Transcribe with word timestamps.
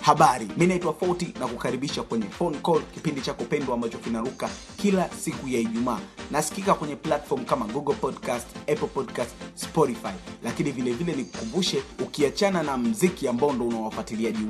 habari 0.00 0.48
mi 0.56 0.66
naitwa 0.66 0.94
foti 0.94 1.34
na 1.40 1.46
kukaribisha 1.46 2.02
kwenye 2.02 2.26
phone 2.26 2.58
call 2.58 2.82
kipindi 2.94 3.20
chako 3.20 3.44
pendwa 3.44 3.74
ambacho 3.74 3.98
kinaruka 3.98 4.50
kila 4.76 5.10
siku 5.10 5.48
ya 5.48 5.60
ijumaa. 5.60 5.98
Nasikika 6.30 6.74
kwenye 6.74 6.96
platform 6.96 7.44
kama 7.44 7.66
google 7.66 7.94
podcast 7.94 8.46
apple 8.56 8.86
podcast 8.88 9.30
spotify. 9.54 10.14
Lakini 10.42 10.70
vile 10.70 10.92
vile 10.92 11.12
nikukumbushe 11.16 11.82
ukiachana 12.04 12.62
na 12.62 12.76
mziki 12.76 13.28
ambao 13.28 13.52
ndo 13.52 13.68
una 13.68 13.90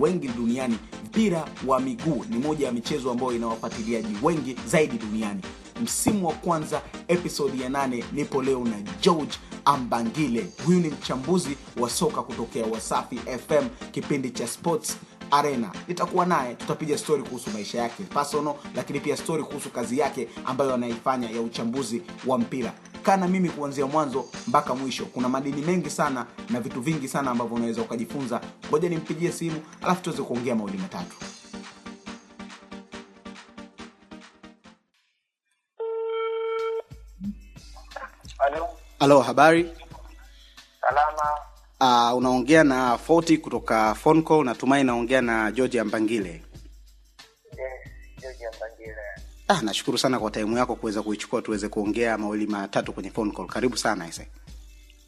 wengi 0.01 0.29
duniani 0.29 0.79
mpira 1.05 1.45
wa 1.67 1.81
miguu 1.81 2.25
ni 2.31 2.39
moja 2.39 2.67
ya 2.67 2.73
michezo 2.73 3.11
ambayo 3.11 3.33
ina 3.33 3.47
wafuatiliaji 3.47 4.17
wengi 4.23 4.57
zaidi 4.67 4.99
duniani. 4.99 5.41
Msimu 5.83 6.27
wa 6.29 6.35
kwanza 6.35 6.83
episodi 7.09 7.63
ya 7.63 7.69
nane 7.69 8.05
nipo 8.13 8.43
leo 8.43 8.65
na 8.65 8.77
george 9.03 9.39
ambangile. 9.65 10.47
Huyu 10.67 10.81
ni 10.81 10.89
mchambuzi 10.89 11.57
wa 11.81 11.91
soka 11.91 12.23
kutokea 12.23 12.67
wasafi 12.67 13.17
fm 13.17 13.69
kipindi 13.93 14.31
cha 14.31 14.47
sports 14.47 14.97
arena. 15.31 15.71
Nitakuwa 15.89 16.27
naye 16.27 16.55
tutapiga 16.55 16.99
stori 16.99 17.23
kuhusu 17.23 17.51
maisha 17.51 17.79
yake 17.79 18.03
personal 18.03 18.55
lakini 18.77 19.01
pia 19.01 19.17
stori 19.17 19.43
kuhusu 19.45 19.71
kazi 19.71 19.99
yake 19.99 20.29
ambayo 20.45 20.75
anaifanya 20.75 21.31
ya 21.31 21.41
uchambuzi 21.41 22.03
wa 22.27 22.39
mpira. 22.39 22.73
Kana 23.03 23.29
mimi 23.29 23.49
kuanzia 23.51 23.87
mwanzo 23.87 24.25
mpaka 24.47 24.75
mwisho. 24.75 25.05
Kuna 25.07 25.29
madini 25.29 25.63
mengi 25.63 25.91
sana 25.91 26.27
na 26.51 26.61
vitu 26.61 26.81
vingi 26.81 27.09
sana 27.09 27.31
ambavyo 27.31 27.57
unaweza 27.57 27.83
ukajifunza. 27.83 28.41
Ngoja 28.69 28.89
nimpigie 28.89 29.33
simu 29.33 29.63
alafu 29.83 30.03
tuweze 30.03 30.23
kuongea 30.23 30.55
mawili 30.55 30.79
matatu. 30.79 31.17
Halo, 38.99 39.21
habari. 39.21 39.71
Uh, 41.81 42.17
unaongea 42.17 42.65
na 42.65 42.99
Forty 42.99 43.39
kutoka 43.39 43.95
fonco 43.95 44.45
natumai 44.45 44.85
naongea 44.85 45.21
na 45.23 45.53
george 45.53 45.81
ambangile 45.81 46.29
Yes, 46.31 46.43
George 48.21 48.45
Mbangile. 48.57 48.97
ah, 49.49 49.63
nashukuru 49.63 49.99
sana 49.99 50.19
kwa 50.19 50.31
taimu 50.31 50.59
yako 50.59 50.77
kuweza 50.77 51.03
kuichukua 51.03 51.43
tuweze 51.43 51.69
kuongea 51.69 52.19
mawili 52.19 52.47
matatu 52.47 52.93
kwenye 52.93 53.11
phone 53.11 53.31
call 53.33 53.47
karibu 53.47 53.77
sana 53.77 54.09
ise 54.09 54.29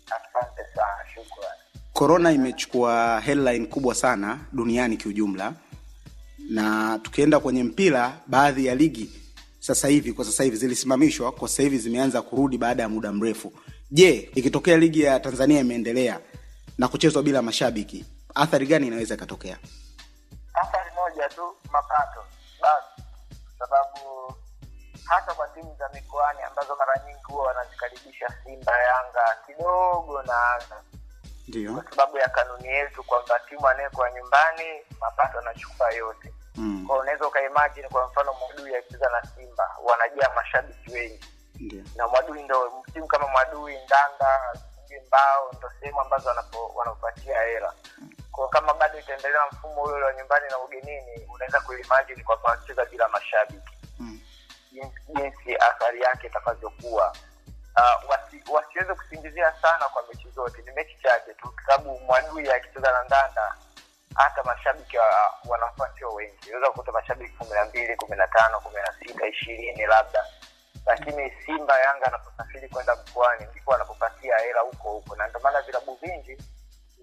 Asante 0.07 0.63
sana, 0.75 1.05
shukrani. 1.15 1.61
Corona 1.93 2.33
imechukua 2.33 3.21
headline 3.21 3.67
kubwa 3.67 3.95
sana 3.95 4.39
duniani 4.53 4.97
kiujumla 4.97 5.53
na 6.51 6.99
tukienda 7.03 7.41
kwenye 7.41 7.65
mpira 7.65 8.21
baadhi 8.27 8.67
ya 8.67 8.75
ligi 8.75 9.11
sasa 9.61 9.89
hivi 9.89 10.13
kwa 10.13 10.25
sasa 10.25 10.45
hivi 10.45 10.57
zilisimamishwa 10.57 11.33
kwa 11.33 11.49
sasa 11.49 11.63
hivi 11.63 11.79
zimeanza 11.79 12.23
kurudi 12.23 12.59
baada 12.59 12.83
ya 12.83 12.89
muda 12.89 13.13
mrefu 13.13 13.53
je 13.91 14.31
ikitokea 14.35 14.77
ligi 14.77 15.01
ya 15.01 15.21
tanzania 15.21 15.61
imeendelea 15.61 16.21
na 16.79 16.89
kuchezwa 16.89 17.23
bila 17.23 17.43
mashabiki 17.43 18.05
athari 18.35 18.67
gani 18.67 18.87
inaweza 18.87 19.15
ikatokea? 19.15 19.59
Athari 20.55 20.91
moja 20.95 21.29
tu, 21.29 21.57
mapato. 21.71 22.25
Basi, 22.63 23.03
sababu 23.59 24.35
hasa 25.05 25.35
kwa 25.35 25.49
timu 25.49 25.77
za 25.79 25.89
mikoani 25.95 26.43
ambazo 26.43 26.77
mara 26.77 27.03
nyingi 27.07 27.23
huwa 27.25 27.47
wanazikaribisha 27.47 28.27
Simba, 28.45 28.73
Yanga 28.79 29.37
kidogo 29.47 30.23
na 30.23 30.53
Azam, 30.55 30.85
ndio. 31.49 31.73
Kwa 31.75 31.91
sababu 31.91 32.19
ya 32.19 32.29
kanuni 32.29 32.69
yetu 32.69 33.03
kwamba 33.05 33.39
timu 33.49 33.69
anayekuwa 33.69 34.11
nyumbani 34.13 34.65
mapato 35.01 35.39
anachukua 35.39 35.91
yote. 35.93 36.35
mm. 36.57 36.87
Kwa 36.87 36.99
unaweza 36.99 37.27
ukaimagine, 37.29 37.89
kwa 37.89 38.07
mfano 38.07 38.33
Mwadui 38.35 38.77
akicheza 38.77 39.09
na 39.11 39.29
Simba 39.37 39.71
wanajaa 39.85 40.35
mashabiki 40.35 40.91
wengi. 40.93 41.25
Na 41.97 42.09
Mwadui 42.09 42.43
ndo 42.43 42.85
timu 42.93 43.07
kama 43.07 43.29
Mwadui, 43.29 43.75
Ndanda, 43.85 44.53
sijui 44.93 45.07
Mbao 45.07 45.53
ndo 45.59 45.71
sehemu 45.81 46.01
ambazo 46.01 46.35
wanapatia 46.75 47.43
hela. 47.43 47.73
Kwa 48.33 48.49
kama 48.49 48.75
bado 48.75 48.99
itaendelea 48.99 49.41
mfumo 49.53 49.83
ule 49.83 50.05
wa 50.05 50.13
nyumbani 50.15 50.47
na 50.51 50.59
ugenini, 50.59 51.27
unaweza 51.35 51.61
kuimajini 51.61 52.23
kwamba 52.25 52.51
wacheza 52.51 52.85
bila 52.85 53.09
mashabiki 53.09 53.77
mm. 53.99 54.21
jinsi, 54.73 55.57
athari 55.57 56.01
yake 56.03 56.27
itakavyokuwa. 56.27 57.17
Uh, 57.77 58.11
wasi, 58.11 58.43
wasiweze 58.53 58.95
kusingizia 58.95 59.53
sana 59.63 59.85
kwa 59.89 60.03
mechi 60.09 60.31
zote, 60.31 60.63
ni 60.63 60.73
mechi 60.73 60.99
chache 61.03 61.35
tu, 61.35 61.53
kwa 61.53 61.63
sababu 61.67 61.99
Mwadui 62.01 62.51
akicheza 62.51 62.93
na 62.93 63.03
Ndanda 63.05 63.55
hata 64.15 64.43
mashabiki 64.43 64.99
wa- 64.99 65.35
wanakuwa 65.49 65.91
wengi, 66.15 66.49
unaweza 66.49 66.71
kukuta 66.71 66.93
mashabiki 66.93 67.37
kumi 67.37 67.51
na 67.51 67.65
mbili, 67.65 67.97
kumi 67.97 68.17
na 68.17 68.27
tano, 68.29 68.61
kumi 68.61 68.77
na 68.77 68.93
sita, 68.99 69.27
ishirini 69.27 69.87
labda 69.87 70.25
lakini 70.87 71.33
Simba 71.47 71.79
Yanga 71.81 72.07
anaposafiri 72.07 72.69
kwenda 72.69 72.97
mkoani 72.97 73.47
ndipo 73.51 73.75
anapopatia 73.75 74.39
hela 74.39 74.61
huko 74.61 74.91
huko, 74.93 75.17
na 75.17 75.29
ndio 75.29 75.41
maana 75.41 75.63
vilabu 75.63 75.95
vingi 76.03 76.37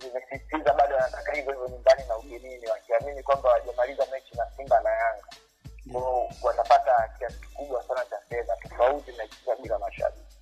vimesisitiza 0.01 0.73
bado 0.73 0.95
wanataka 0.95 1.31
hivyo 1.34 1.51
hivyo 1.53 1.67
nyumbani 1.69 2.03
na 2.07 2.17
ugenini, 2.17 2.67
wakiamini 2.67 3.23
kwamba 3.23 3.50
wajamaliza 3.50 4.06
mechi 4.12 4.35
na 4.38 4.44
Simba 4.57 4.81
na 4.81 4.90
Yanga 4.90 5.28
kwao 5.91 6.29
watapata 6.44 7.09
kiasi 7.19 7.40
kikubwa 7.40 7.84
sana 7.84 8.06
cha 8.09 8.17
fedha 8.29 8.56
tofauti 8.56 9.12
na 9.17 9.23
ikicheza 9.23 9.56
bila 9.63 9.79
mashabiki. 9.79 10.35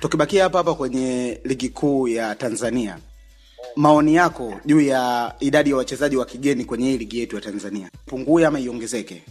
tukibakia 0.00 0.42
hapa 0.44 0.58
hapa 0.58 0.74
kwenye 0.74 1.40
ligi 1.44 1.68
kuu 1.68 2.08
ya 2.08 2.34
tanzania 2.34 2.98
maoni 3.76 4.14
yako 4.14 4.54
juu 4.64 4.80
ya 4.80 5.34
idadi 5.40 5.70
ya 5.70 5.76
wachezaji 5.76 6.16
wa 6.16 6.24
kigeni 6.26 6.64
kwenye 6.64 6.84
hii 6.90 6.98
ligi 6.98 7.20
yetu 7.20 7.36
ya 7.36 7.42
tanzania 7.42 7.90
pungue 8.06 8.46
ama 8.46 8.60
iongezeke 8.60 9.22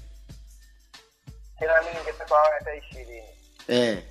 Tena 1.60 1.74
ningetaka 1.82 2.36
wawe 2.36 2.50
hata 2.60 2.76
ishirini. 2.76 3.29
Eh. 3.70 4.04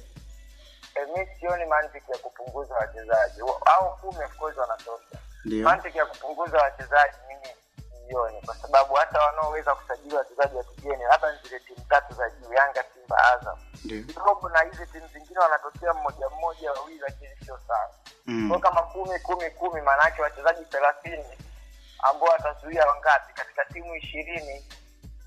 E, 0.94 1.06
mi 1.16 1.26
sioni 1.40 1.64
mantiki 1.64 2.10
ya 2.12 2.18
kupunguza 2.18 2.74
wachezaji 2.74 3.40
au 3.66 3.96
kumi, 4.00 4.24
of 4.24 4.36
course 4.36 4.56
wanatosha. 4.56 5.18
mantiki 5.44 5.98
ya 5.98 6.06
kupunguza 6.06 6.58
wachezaji 6.58 7.16
mimi 7.28 7.48
sioni, 8.08 8.40
kwa 8.46 8.54
sababu 8.54 8.94
hata 8.94 9.20
wanaoweza 9.20 9.74
kusajili 9.74 10.14
wachezaji 10.16 10.56
wa 10.56 10.64
kigeni 10.64 11.02
labda 11.04 11.32
ni 11.32 11.38
zile 11.42 11.60
timu 11.60 11.86
tatu 11.88 12.14
za 12.14 12.30
juu, 12.30 12.52
Yanga, 12.52 12.84
Simba, 12.94 13.16
Azam 13.32 13.58
kidogo, 13.82 14.48
na 14.48 14.60
hizi 14.62 14.86
timu 14.86 15.08
zingine 15.12 15.38
wanatokea 15.38 15.94
mmoja 15.94 16.28
mmoja 16.28 16.72
wawili, 16.72 16.98
lakini 16.98 17.30
sio 17.44 17.58
sana 17.68 17.88
mm. 18.26 18.48
kwa 18.50 18.60
kama 18.60 18.82
kumi 18.82 19.18
kumi 19.18 19.50
kumi, 19.50 19.80
maanaake 19.80 20.22
wachezaji 20.22 20.64
thelathini 20.64 21.24
ambao 22.02 22.28
watazuia 22.28 22.86
wangapi 22.86 23.32
katika 23.34 23.64
timu 23.64 23.96
ishirini 23.96 24.64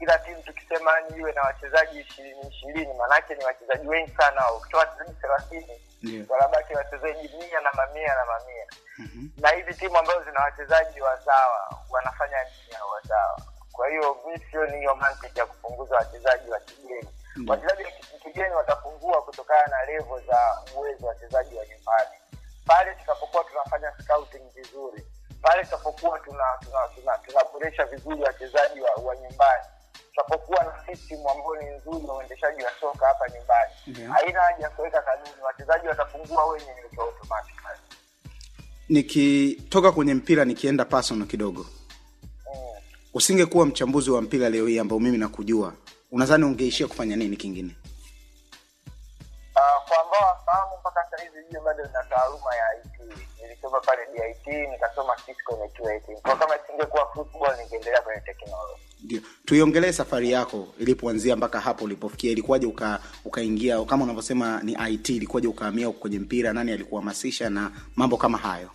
kila 0.01 0.17
timu 0.19 0.43
tukisema 0.43 0.99
ni 0.99 1.17
iwe 1.17 1.31
na 1.31 1.41
wachezaji 1.41 1.99
ishirini 1.99 2.47
ishirini, 2.47 2.93
maanake 2.93 3.35
ni 3.35 3.43
wachezaji 3.45 3.87
wengi 3.87 4.11
sana. 4.11 4.51
Ukitoa 4.53 4.79
wachezaji 4.79 5.13
thelathini 5.21 5.81
wanabaki 6.29 6.73
wachezaji 6.73 7.29
mia 7.37 7.61
na 7.61 7.71
mamia 7.73 8.15
na 8.15 8.25
mamia 8.25 8.65
Mhm. 8.97 9.27
na 9.37 9.49
hizi 9.49 9.73
timu 9.73 9.97
ambazo 9.97 10.23
zina 10.23 10.41
wachezaji 10.41 11.01
wazawa 11.01 11.77
wanafanya 11.89 12.37
nini 12.43 12.73
hao 12.77 12.89
wazawa? 12.89 13.41
Kwa 13.71 13.89
hiyo 13.89 14.17
mi 14.27 14.39
sioni 14.51 14.77
hiyo 14.77 14.95
mantiki 14.95 15.39
ya 15.39 15.45
kupunguza 15.45 15.95
wachezaji 15.95 16.51
wa 16.51 16.59
kigeni. 16.59 17.09
Mm. 17.35 17.49
Wachezaji 17.49 17.83
wa 17.83 17.91
kigeni 18.23 18.55
watapungua 18.55 19.21
kutokana 19.21 19.67
na 19.67 19.85
levo 19.85 20.19
za 20.19 20.61
uwezo 20.75 21.05
wa 21.05 21.13
wachezaji 21.13 21.55
wa 21.57 21.65
nyumbani. 21.65 22.17
Pale 22.65 22.91
tutakapokuwa 22.95 23.43
tunafanya 23.43 23.93
scouting 24.03 24.49
vizuri, 24.53 25.05
pale 25.41 25.63
tutapokuwa 25.63 26.19
tunaboresha 26.19 26.67
tuna, 26.95 27.17
tuna 27.17 27.69
tuna 27.71 27.85
vizuri 27.85 28.21
wachezaji 28.21 28.70
uendeshaji 32.41 32.63
wa 32.63 32.71
soka 32.79 33.05
hapa 33.07 33.25
nyumbani, 33.29 34.11
haina 34.13 34.41
haja 34.41 34.63
ya 34.63 34.69
kuweka 34.69 35.01
kanuni, 35.01 35.41
wachezaji 35.45 35.87
watapungua 35.87 36.45
wenyewe 36.45 36.83
automatically. 36.97 37.79
nikitoka 38.89 39.91
kwenye 39.91 40.13
mpira 40.13 40.45
nikienda 40.45 40.85
personal 40.85 41.27
kidogo 41.27 41.65
Mm. 42.55 42.81
usingekuwa 43.13 43.65
mchambuzi 43.65 44.11
wa 44.11 44.21
mpira 44.21 44.49
leo 44.49 44.67
hii 44.67 44.79
ambao 44.79 44.99
mimi 44.99 45.17
nakujua 45.17 45.73
unadhani 46.11 46.43
ungeishia 46.45 46.87
kufanya 46.87 47.15
nini 47.15 47.37
kingine 47.37 47.75
Uh, 49.55 49.87
kwa 49.87 49.97
ambao 50.01 50.27
wafahamu 50.29 50.77
mpaka 50.79 51.03
sasa 51.11 51.23
hivi 51.23 51.47
hiyo 51.49 51.61
bado 51.61 51.83
ina 51.85 52.03
taaluma 52.09 52.55
ya 52.55 52.65
IT. 52.77 53.17
Nilisoma 53.41 53.79
pale 53.79 54.01
DIT 54.13 54.47
nikasoma 54.71 55.15
Cisco 55.25 55.57
networking. 55.63 56.21
Kwa 56.21 56.35
kama 56.37 56.55
isingekuwa 56.55 57.11
football 57.13 57.57
ningeendelea 57.57 58.01
kwenye 58.01 58.21
technology. 58.21 58.81
Tuiongelee 59.51 59.91
safari 59.91 60.31
yako 60.31 60.67
ilipoanzia 60.79 61.35
mpaka 61.35 61.59
hapo 61.59 61.85
ulipofikia. 61.85 62.31
Ilikuwaje 62.31 62.65
uka 62.67 62.99
ukaingia? 63.25 63.85
Kama 63.85 64.03
unavyosema 64.03 64.59
ni 64.63 64.77
it 64.93 65.09
ilikuwaje 65.09 65.47
ukahamia 65.47 65.89
kwenye 65.91 66.19
mpira? 66.19 66.53
Nani 66.53 66.71
alikuhamasisha 66.71 67.49
na 67.49 67.71
mambo 67.95 68.17
kama 68.17 68.37
hayo? 68.37 68.69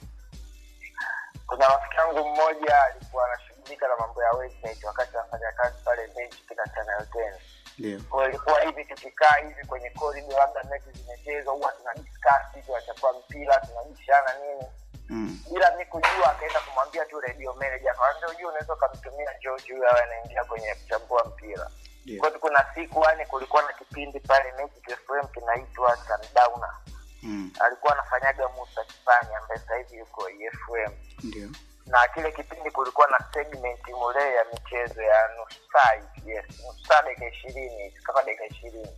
Kuna 1.46 1.68
rafiki 1.68 1.96
yangu 1.96 2.28
mmoja 2.28 2.82
alikuwa 2.84 3.24
anashughulika 3.26 3.88
na 3.88 3.96
mambo 3.96 4.22
ya 4.22 4.32
website 4.32 4.84
wakati 4.84 5.16
anafanya 5.16 5.52
kazi 5.56 5.76
pale 5.84 6.08
benchi 6.16 6.42
kina 6.48 6.64
Channel 6.74 7.06
10. 7.12 7.38
ndio. 7.78 8.28
Ilikuwa 8.28 8.60
hivi 8.60 8.84
tukikaa 8.84 9.34
hivi 9.48 9.66
kwenye 9.66 9.90
labda 10.38 10.64
mechi 10.70 10.98
zimechezwa 11.02 11.54
huwa 11.54 11.72
tuna 11.72 11.94
discuss 11.94 12.54
hivi 12.54 12.70
wachapua 12.72 13.12
mpira 13.12 13.56
tunabishana 13.56 14.30
nini. 14.46 14.64
Mm. 15.08 15.38
bila 15.52 15.76
mi 15.76 15.84
kujua 15.84 16.30
akaenda 16.32 16.60
kumwambia 16.60 17.04
tu 17.04 17.20
radio 17.20 17.52
manager 17.54 17.90
akamwambia 17.90 18.28
ujua 18.28 18.48
unaweza 18.50 18.72
ukamtumia 18.74 19.34
george 19.42 19.72
huyo 19.72 19.90
awe 19.90 20.02
anaingia 20.02 20.44
kwenye 20.44 20.74
kuchambua 20.74 21.24
mpira 21.24 21.70
yeah. 22.04 22.20
kwa 22.20 22.30
kuna 22.30 22.66
siku 22.74 23.04
yani 23.04 23.26
kulikuwa 23.26 23.62
na 23.62 23.72
kipindi 23.72 24.20
pale 24.20 24.52
Magic 24.52 24.90
fm 25.06 25.28
kinaitwa 25.28 25.96
sundowner 25.96 26.74
Mm. 27.22 27.52
alikuwa 27.60 27.92
anafanyaga 27.92 28.48
musa 28.48 28.84
kipani 28.84 29.34
ambaye 29.34 29.60
sasa 29.60 29.76
hivi 29.76 29.98
yuko 29.98 30.28
efm 30.28 30.92
ndio 31.22 31.48
na 31.86 32.08
kile 32.08 32.32
kipindi 32.32 32.70
kulikuwa 32.70 33.06
na 33.08 33.18
segment 33.34 33.88
mule 33.88 34.34
ya 34.34 34.44
michezo 34.44 34.82
michezo 34.84 35.02
ya 35.02 35.28
nusu 35.28 35.60
saa 35.72 35.92
yes 36.24 36.44
nusu 36.48 36.86
saa 36.88 37.02
dakika 37.02 37.26
ishirini 37.28 37.90
kama 37.90 38.22
dakika 38.22 38.46
ishirini 38.46 38.88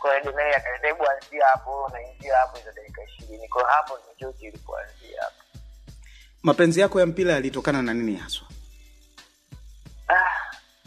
kwa 0.00 0.10
hiyo 0.18 0.24
Demei 0.32 0.54
akaniambia 0.54 1.10
anzia 1.10 1.46
hapo 1.46 1.84
unaingia 1.84 2.36
hapo 2.36 2.56
hizo 2.58 2.72
dakika 2.72 3.02
ishirini. 3.04 3.48
Kwa 3.48 3.68
hapo 3.70 3.98
ni 3.98 4.14
George 4.20 4.46
ilipoanzia 4.48 5.22
hapo. 5.22 5.42
Mapenzi 6.42 6.80
yako 6.80 7.00
ya 7.00 7.06
mpira 7.06 7.32
yalitokana 7.32 7.82
na 7.82 7.94
nini 7.94 8.16
haswa? 8.16 8.48
Ah, 10.08 10.30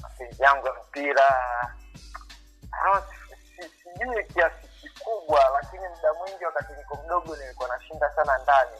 mapenzi 0.01 0.43
yangu 0.43 0.67
ya 0.67 0.73
mpira. 0.73 1.25
Ah, 2.71 3.01
si- 3.01 3.35
si- 3.63 3.69
sijui 3.83 4.23
kiasi 4.33 4.67
kikubwa 4.81 5.39
lakini 5.53 5.87
muda 5.87 6.13
mwingi 6.13 6.45
wakati 6.45 6.73
niko 6.73 6.99
mdogo 7.05 7.35
nilikuwa 7.35 7.69
nashinda 7.77 8.11
sana 8.15 8.37
ndani. 8.43 8.77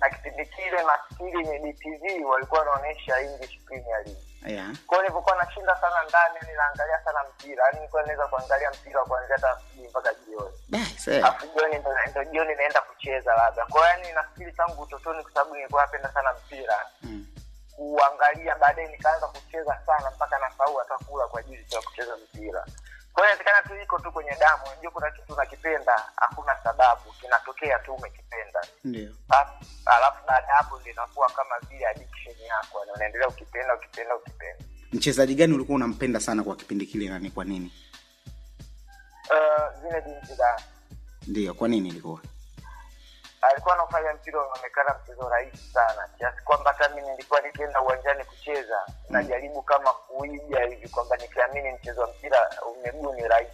Na 0.00 0.10
kipindi 0.10 0.46
kile 0.46 0.82
nafikiri 0.82 1.44
ni 1.44 1.72
DTV 1.72 2.24
walikuwa 2.24 2.60
wanaonyesha 2.60 3.20
English 3.20 3.58
Premier 3.64 4.02
League 4.04 4.22
yeah. 4.46 4.70
kwao 4.86 5.02
nilivyokuwa 5.02 5.36
nashinda 5.36 5.76
sana 5.76 5.96
ndani 6.08 6.38
ninaangalia 6.50 7.00
sana 7.04 7.18
mpira. 7.34 7.64
Yaani 7.64 7.76
nilikuwa 7.78 8.02
naweza 8.02 8.26
kuangalia 8.28 8.70
mpira 8.70 9.04
kuanzia 9.04 9.34
hata 9.36 9.50
asubuhi 9.52 9.88
mpaka 9.88 10.14
jioni. 10.14 10.56
Alafu 11.24 11.46
jioni 11.46 11.78
ndo 12.10 12.24
jioni 12.24 12.54
naenda 12.54 12.80
kucheza 12.80 13.34
labda. 13.34 13.66
Kwao 13.66 13.84
yaani 13.84 14.12
nafikiri 14.12 14.52
tangu 14.52 14.82
utotoni 14.82 15.22
kwa 15.22 15.32
sababu 15.32 15.54
nilikuwa 15.56 15.82
napenda 15.82 16.12
sana 16.12 16.32
mpira. 16.32 16.86
Mm. 17.02 17.26
kuangalia 17.76 18.54
baadaye 18.54 18.88
nikaanza 18.88 19.26
kucheza 19.26 19.78
sana 19.86 20.10
mpaka 20.10 20.38
nasahau 20.38 20.76
hata 20.76 20.98
kula 21.04 21.26
kwa 21.26 21.40
ajili 21.40 21.66
ya 21.70 21.80
kucheza 21.82 22.16
mpira. 22.16 22.64
Kwa 23.12 23.22
hiyo 23.26 23.34
inawezekana 23.36 23.62
tu 23.68 23.82
iko 23.82 23.98
tu 23.98 24.12
kwenye 24.12 24.34
damu. 24.40 24.62
Unajua 24.66 24.90
kuna 24.90 25.10
kitu 25.10 25.32
unakipenda 25.32 26.04
hakuna 26.16 26.56
sababu. 26.64 27.12
Kinatokea 27.20 27.78
tu 27.78 27.94
umekipenda 27.94 28.29
ndio. 28.84 29.10
Alafu- 29.28 30.24
baada 30.26 30.46
ya 30.46 30.54
hapo 30.54 30.80
ndio 30.80 30.92
inakuwa 30.92 31.30
kama 31.30 31.58
vile 31.68 31.86
addiction 31.86 32.36
yako. 32.46 32.84
Unaendelea 32.94 33.28
ukipenda 33.28 33.74
ukipenda 33.74 34.16
ukipenda. 34.16 34.64
Mchezaji 34.92 35.34
gani 35.34 35.54
ulikuwa 35.54 35.76
unampenda 35.76 36.20
sana 36.20 36.42
kwa 36.42 36.56
kipindi 36.56 36.86
kile 36.86 37.08
na 37.08 37.18
ni 37.18 37.30
kwa 37.30 37.44
nini? 37.44 37.72
Uh, 39.30 39.80
zile 39.82 40.00
binti 40.00 40.34
za 40.34 40.60
ndio 41.26 41.54
kwa 41.54 41.68
nini 41.68 41.88
ilikuwa? 41.88 42.20
Alikuwa 43.42 43.74
anafanya 43.74 44.12
mpira 44.14 44.40
unaonekana 44.42 44.94
mchezo 45.04 45.28
rahisi 45.28 45.72
sana 45.72 46.08
kiasi 46.18 46.42
kwamba 46.42 46.72
hata 46.72 46.94
mi 46.94 47.02
nilikuwa 47.02 47.40
nikienda 47.40 47.80
uwanjani 47.80 48.24
kucheza 48.24 48.86
najaribu 49.08 49.62
kama 49.62 49.92
kuija 49.92 50.64
hivi 50.64 50.88
kwamba 50.88 51.16
nikiamini 51.16 51.72
mchezo 51.72 52.00
wa 52.00 52.06
mpira 52.08 52.50
miguu 52.84 53.14
ni 53.14 53.28
rahisi. 53.28 53.52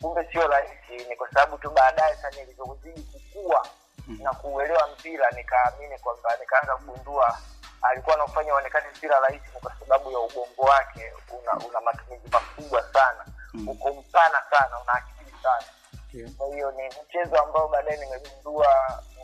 Kumbe 0.00 0.28
sio 0.32 0.46
rahisi 0.46 1.08
ni 1.08 1.16
kwa 1.16 1.28
sababu 1.32 1.58
tu 1.58 1.70
baadaye 1.70 2.16
sa 2.16 2.30
nilivyozidi 2.30 3.00
kukua 3.02 3.66
na 4.08 4.32
kuuelewa 4.32 4.88
mpira 4.88 5.30
nikaamini 5.30 5.98
kwamba 5.98 6.36
nikaanza 6.40 6.76
kugundua 6.76 7.38
alikuwa 7.82 8.14
anafanya 8.16 8.54
uonekani 8.54 8.86
mpira 8.96 9.20
rahisi 9.20 9.50
kwa 9.62 9.72
sababu 9.80 10.12
ya 10.12 10.18
ubongo 10.18 10.62
wake 10.62 11.12
una, 11.40 11.66
una 11.68 11.80
matumizi 11.80 12.28
makubwa 12.32 12.82
sana 12.92 13.24
Mm. 13.54 13.68
uko 13.68 13.92
mpana 13.92 14.42
sana 14.50 14.80
una 14.82 14.92
akili 14.92 15.34
sana 15.42 15.64
yeah. 16.12 16.30
kwa 16.32 16.46
hiyo 16.46 16.70
ni 16.70 16.82
mchezo 16.88 17.38
ambao 17.42 17.68
baadaye 17.68 17.96
nimegundua 17.96 18.66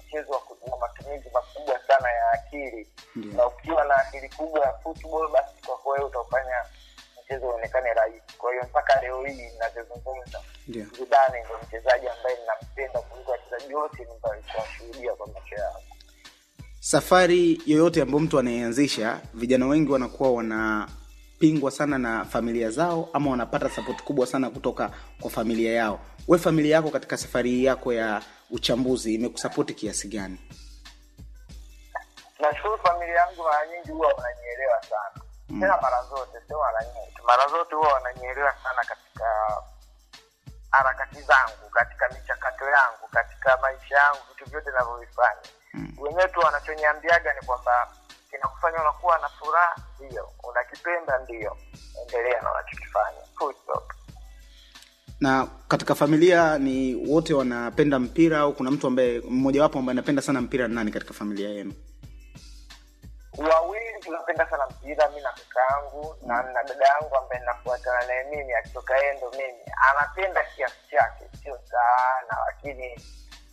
mchezo 0.07 0.33
wa 0.71 0.79
matumizi 0.79 1.31
makubwa 1.31 1.81
sana 1.87 2.13
ya 2.13 2.31
akili 2.33 2.77
yeah. 3.17 3.37
na 3.37 3.47
ukiwa 3.47 3.85
na 3.85 3.97
akili 3.97 4.29
kubwa 4.29 4.61
ya 4.67 4.73
football 4.73 5.29
basi 5.31 5.55
kwa 5.67 5.93
wewe 5.93 6.05
utaufanya 6.05 6.65
mchezo 7.29 7.47
uonekane 7.49 7.93
rahisi. 7.95 8.39
Kwa 8.39 8.53
hiyo 8.53 8.65
mpaka 8.71 9.01
leo 9.01 9.25
hii 9.25 9.49
inavyozungumza 9.57 10.41
zidane 10.69 11.45
ndo 11.45 11.59
mchezaji 11.67 12.09
ambaye 12.09 12.37
ninampenda 12.41 13.01
kuliko 13.01 13.31
wachezaji 13.31 13.75
wote 13.75 14.07
nitawashuhudia 14.37 15.15
kwa 15.15 15.27
macho 15.27 15.55
yao. 15.55 15.83
safari 16.81 17.61
yoyote 17.67 18.03
ambayo 18.03 18.21
mtu 18.21 18.39
anayeanzisha 18.39 19.21
vijana 19.35 19.67
wengi 19.67 19.93
wanakuwa 19.93 20.31
wanapingwa 20.33 21.71
sana 21.71 21.99
na 21.99 22.25
familia 22.25 22.71
zao 22.71 23.09
ama 23.13 23.31
wanapata 23.31 23.71
sapoti 23.71 24.03
kubwa 24.03 24.27
sana 24.27 24.51
kutoka 24.51 24.91
kwa 25.21 25.31
familia 25.31 25.73
yao. 25.73 26.01
We 26.29 26.39
familia 26.39 26.77
yako 26.77 26.91
katika 26.91 27.17
safari 27.17 27.65
yako 27.65 27.93
ya 27.93 28.23
uchambuzi 28.51 29.15
imekusapoti 29.15 29.75
kiasi 29.75 30.09
gani? 30.09 30.39
Nashukuru 32.41 32.79
familia 32.79 33.15
yangu 33.15 33.43
mara 33.43 33.67
nyingi 33.67 33.91
huwa 33.91 34.07
wananielewa 34.13 34.83
sana 34.83 35.18
Mm. 35.49 35.61
tena 35.61 35.79
mara 35.83 36.03
zote 36.03 36.39
sio 36.49 36.59
mara 36.59 36.85
nyingi 36.85 37.19
mara 37.27 37.49
zote 37.49 37.75
huwa 37.75 37.93
wananielewa 37.93 38.53
sana 38.63 38.83
katika 38.89 39.25
harakati 40.71 41.23
zangu 41.23 41.71
katika 41.73 42.09
michakato 42.09 42.65
yangu 42.65 43.09
katika 43.11 43.57
maisha 43.63 43.97
yangu 43.97 44.19
vitu 44.29 44.51
vyote 44.51 44.71
navyovifanya 44.71 45.43
Mm. 45.75 45.93
wenyewe 46.01 46.29
tu 46.29 46.41
wanachoniambiaga 46.41 47.35
ni 47.35 47.47
kwamba 47.47 47.89
kinakufanya 48.31 48.81
unakuwa 48.81 49.19
na 49.19 49.29
furaha 49.29 49.77
ndio 50.01 50.29
unakipenda 50.49 51.19
ndio 51.19 51.57
endelea 52.03 52.43
na 52.43 52.51
unachokifanya 52.53 53.19
Full 53.39 53.55
stop. 53.63 53.93
na 55.21 55.47
katika 55.69 55.95
familia 55.95 56.59
ni 56.59 56.95
wote 56.95 57.35
wanapenda 57.35 57.99
mpira 57.99 58.39
au 58.39 58.53
kuna 58.53 58.71
mtu 58.71 58.87
ambaye 58.87 59.21
mmojawapo 59.21 59.79
ambaye 59.79 59.93
anapenda 59.95 60.23
sana 60.23 60.41
mpira 60.41 60.69
nani 60.69 60.91
katika 60.91 61.15
familia 61.15 61.49
yenu 61.49 61.73
wawili 64.39 64.51
sana 64.51 64.67
mpira 64.71 65.09
mi 65.11 65.21
na 65.21 65.33
kaka 65.33 65.61
yangu 65.75 66.17
na 66.27 66.43
na 66.43 66.63
dada 66.63 66.87
yangu 66.87 67.17
ambaye 67.17 67.43
nafuatana 67.45 68.07
naye 68.07 68.25
mimi 68.25 68.53
akitoka 68.55 69.05
endo 69.05 69.31
mimi. 69.31 69.63
Anapenda 69.91 70.45
kiasi 70.57 70.77
chake 70.91 71.25
sio 71.43 71.59
sana 71.71 72.37
lakini 72.47 73.01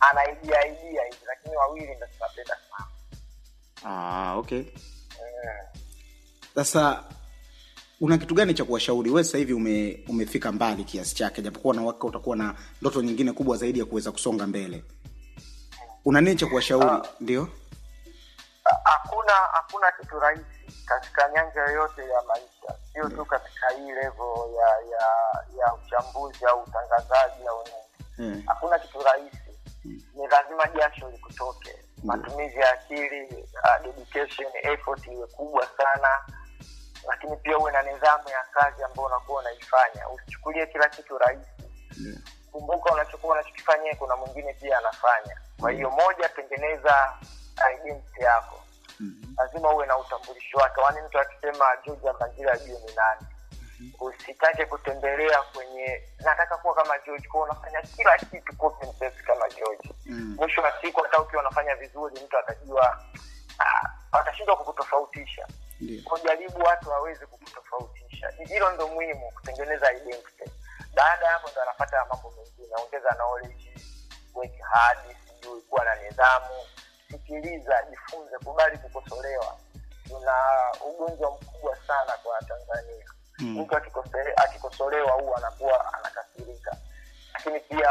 anaidia 0.00 0.66
idia 0.66 1.04
hivi 1.04 1.18
lakini 1.26 1.56
wawili 1.56 1.94
ndo 1.94 2.06
tunapenda 2.06 2.56
sana. 2.70 2.86
Ah, 3.84 4.34
okay. 4.36 4.58
Mm. 4.62 5.66
una 8.00 8.18
kitu 8.18 8.34
gani 8.34 8.54
cha 8.54 8.64
kuwashauri? 8.64 9.10
We 9.10 9.24
sasa 9.24 9.38
hivi 9.38 9.52
ume, 9.52 10.04
umefika 10.08 10.52
mbali 10.52 10.84
kiasi 10.84 11.14
chake 11.14 11.42
japokuwa 11.42 11.74
na 11.74 11.82
waka 11.82 12.06
utakuwa 12.06 12.36
na 12.36 12.54
ndoto 12.80 13.02
nyingine 13.02 13.32
kubwa 13.32 13.56
zaidi 13.56 13.78
ya 13.78 13.84
kuweza 13.84 14.12
kusonga 14.12 14.46
mbele. 14.46 14.84
Una 16.04 16.20
nini 16.20 16.36
cha 16.36 16.46
kuwashauri? 16.46 16.86
Ah. 16.88 17.02
ndio. 17.20 17.48
Hakuna 18.84 19.32
hakuna 19.32 19.92
kitu 20.00 20.18
rahisi 20.18 20.55
katika 20.86 21.28
nyanja 21.28 21.60
yoyote 21.60 22.08
ya 22.08 22.22
maisha. 22.22 22.74
Sio 22.92 23.08
tu 23.08 23.24
katika 23.24 23.68
hii 23.68 23.92
level 23.92 24.54
ya 24.56 24.68
ya 24.90 25.06
ya 25.58 25.74
uchambuzi 25.74 26.44
au 26.44 26.62
utangazaji 26.62 27.46
au 27.46 27.64
nini. 27.64 28.36
Eh. 28.36 28.44
hakuna 28.46 28.78
kitu 28.78 28.98
rahisi. 29.02 29.58
Ni 30.14 30.26
lazima 30.26 30.66
jasho 30.68 31.10
likutoke. 31.10 31.78
Matumizi 32.04 32.56
ya 32.58 32.72
akili 32.72 33.26
uh, 33.64 33.82
dedication 33.84 34.48
effort 34.62 35.06
iwe 35.06 35.26
kubwa 35.26 35.66
sana. 35.76 36.08
Lakini 37.08 37.36
pia 37.36 37.58
uwe 37.58 37.72
na 37.72 37.82
nidhamu 37.82 38.28
ya 38.28 38.44
kazi 38.52 38.82
ambayo 38.82 39.08
unakuwa 39.08 39.40
unaifanya. 39.40 40.08
Usichukulie 40.08 40.66
kila 40.66 40.88
kitu 40.88 41.18
rahisi. 41.18 41.50
Kumbuka 42.52 42.92
unachokuwa 42.94 43.32
unachokifanyia 43.34 43.94
kuna 43.96 44.16
mwingine 44.16 44.52
pia 44.54 44.78
anafanya. 44.78 45.40
Kwa 45.60 45.70
hiyo 45.70 45.90
moja 45.90 46.28
tengeneza 46.28 47.16
identity 47.74 48.22
yako. 48.22 48.60
Lazima 49.38 49.74
uwe 49.74 49.86
na 49.86 49.98
utambulisho 49.98 50.58
wake. 50.58 50.80
Wani 50.80 51.00
mtu 51.08 51.18
akisema 51.18 51.64
george 51.84 52.08
ambanjira 52.08 52.52
ajue 52.52 52.78
ni 52.86 52.94
nani. 52.94 53.26
Usitake 54.00 54.66
kutembelea 54.66 55.42
kwenye 55.42 56.02
nataka 56.24 56.56
kuwa 56.56 56.74
kama 56.74 56.98
george. 56.98 57.28
Kwa 57.28 57.42
unafanya 57.42 57.82
kila 57.82 58.18
kitu 58.18 58.56
copy 58.56 58.86
and 58.86 58.98
paste 58.98 59.22
kama 59.22 59.48
george. 59.48 59.90
Mm. 60.06 60.34
mwisho 60.38 60.62
wa 60.62 60.72
siku 60.80 61.02
hata 61.02 61.18
ukiwa 61.22 61.42
unafanya 61.42 61.74
vizuri 61.76 62.20
mtu 62.24 62.38
atajua 62.38 63.04
ah, 63.58 63.88
atashindwa 64.12 64.56
kukutofautisha. 64.56 65.46
Kujaribu 66.04 66.58
watu 66.64 66.90
waweze 66.90 67.26
kukutofautisha. 67.26 68.28
Hilo 68.48 68.70
ndo 68.72 68.88
muhimu 68.88 69.30
kutengeneza 69.30 69.92
identity. 69.92 70.50
Baada 70.94 71.26
ya 71.26 71.32
hapo 71.32 71.48
ndo 71.52 71.62
anapata 71.62 72.04
mambo 72.10 72.30
mengine. 72.36 72.74
Ongeza 72.84 73.08
knowledge 73.14 73.74
work 74.34 74.58
hard 74.60 74.98
sijui 75.28 75.60
kuwa 75.62 75.84
na 75.84 75.94
nidhamu 75.94 76.54
sikiliza 77.10 77.82
jifunze 77.90 78.38
kubali 78.38 78.78
kukosolewa. 78.78 79.56
Tuna 80.08 80.32
ugonjwa 80.86 81.30
mkubwa 81.30 81.76
sana 81.86 82.12
kwa 82.22 82.38
tanzania. 82.42 83.06
Mm. 83.38 83.60
mtu 83.60 83.74
akikosele- 83.76 84.32
akikosolewa 84.36 85.12
huwa 85.12 85.36
anakuwa 85.36 85.94
anakasirika. 85.94 86.76
Lakini 87.34 87.60
pia 87.60 87.90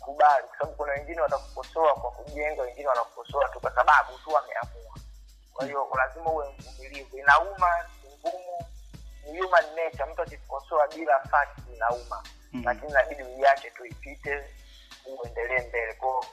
kubali 0.00 0.46
kwa 0.48 0.58
sababu 0.58 0.76
kuna 0.76 0.92
wengine 0.92 1.20
watakukosoa 1.20 1.94
kwa 1.94 2.10
kujenga 2.10 2.62
wengine 2.62 2.88
wanakukosoa 2.88 3.48
tu 3.48 3.60
kwa 3.60 3.74
sababu 3.74 4.18
tu 4.18 4.30
wameamua. 4.30 4.94
Kwa 5.54 5.64
hiyo 5.64 5.88
lazima 5.96 6.30
uwe 6.30 6.54
mvumilivu. 6.58 7.18
Inauma 7.18 7.84
ni 8.04 8.10
ngumu 8.18 8.64
ni 9.32 9.40
human 9.40 9.64
nature. 9.74 10.04
Mtu 10.12 10.22
akikukosoa 10.22 10.88
bila 10.88 11.20
fact 11.20 11.58
inauma. 11.74 12.22
Mm. 12.52 12.62
lakini 12.64 12.88
inabidi 12.90 13.22
uiache 13.22 13.70
tu 13.70 13.84
ipite 13.86 14.44
uendelee 15.06 15.68
mbele. 15.68 15.92
Kwao 15.94 16.24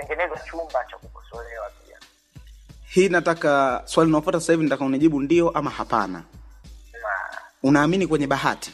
tengeneza 0.00 0.40
chumba 0.50 0.84
cha 0.90 0.96
kukosolewa 0.96 1.70
pia. 1.70 1.98
Hii 2.82 3.08
nataka 3.08 3.82
swali 3.84 4.06
linaofuata 4.08 4.40
sasa 4.40 4.52
hivi 4.52 4.64
nataka 4.64 4.84
unijibu 4.84 5.20
ndio 5.20 5.50
ama 5.50 5.70
hapana? 5.70 6.18
Na 6.92 7.08
unaamini 7.62 8.06
kwenye 8.06 8.26
bahati? 8.26 8.72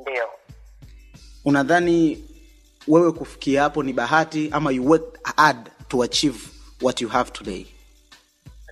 Ndio. 0.00 0.28
Unadhani 1.44 2.24
wewe 2.88 3.12
kufikia 3.12 3.62
hapo 3.62 3.82
ni 3.82 3.92
bahati 3.92 4.48
ama 4.52 4.70
you 4.70 4.88
worked 4.90 5.20
hard 5.36 5.70
to 5.88 6.02
achieve 6.02 6.38
what 6.82 7.00
you 7.02 7.08
have 7.08 7.30
today? 7.30 7.66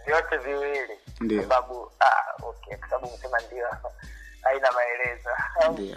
Vyote 0.06 0.36
viwili. 0.36 0.92
Ndio. 1.20 1.42
sababu 1.42 1.90
ah, 2.00 2.42
okay 2.42 2.76
kwa 2.76 2.88
sababu 2.88 3.06
umesema 3.08 3.38
ndio 3.46 3.66
haina 4.44 4.68
maelezo. 4.72 5.28
Ndio. 5.72 5.96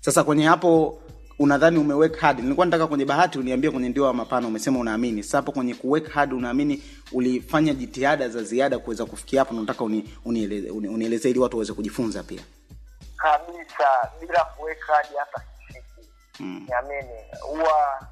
Sasa 0.00 0.24
kwenye 0.24 0.46
hapo 0.46 1.02
unadhani 1.38 1.78
umewek 1.78 2.16
hard? 2.18 2.38
Nilikuwa 2.40 2.66
nataka 2.66 2.86
kwenye 2.86 3.04
bahati 3.04 3.38
uniambia 3.38 3.70
kwenye 3.70 3.88
ndio 3.88 4.04
wa 4.04 4.14
mapana 4.14 4.46
umesema 4.46 4.78
unaamini. 4.78 5.22
Sasa 5.22 5.38
hapo 5.38 5.52
kwenye 5.52 5.74
kuwek 5.74 6.08
hard 6.10 6.32
unaamini 6.32 6.82
ulifanya 7.12 7.74
jitihada 7.74 8.28
za 8.28 8.42
ziada 8.42 8.78
kuweza 8.78 9.06
kufikia 9.06 9.40
hapo? 9.40 9.54
Nataka 9.54 9.84
uni, 9.84 10.14
unieleze 10.24 10.70
uni, 10.70 10.88
unieleze 10.88 11.30
ili 11.30 11.38
watu 11.38 11.56
waweze 11.56 11.72
kujifunza 11.72 12.22
pia. 12.22 12.42
Kabisa 13.16 14.10
bila 14.20 14.44
kuweka 14.44 14.94
hadi 14.94 15.16
hata 15.18 15.42
siku 15.68 15.82
Mm. 16.40 16.66
niamini. 16.68 17.18
Huwa 17.40 18.06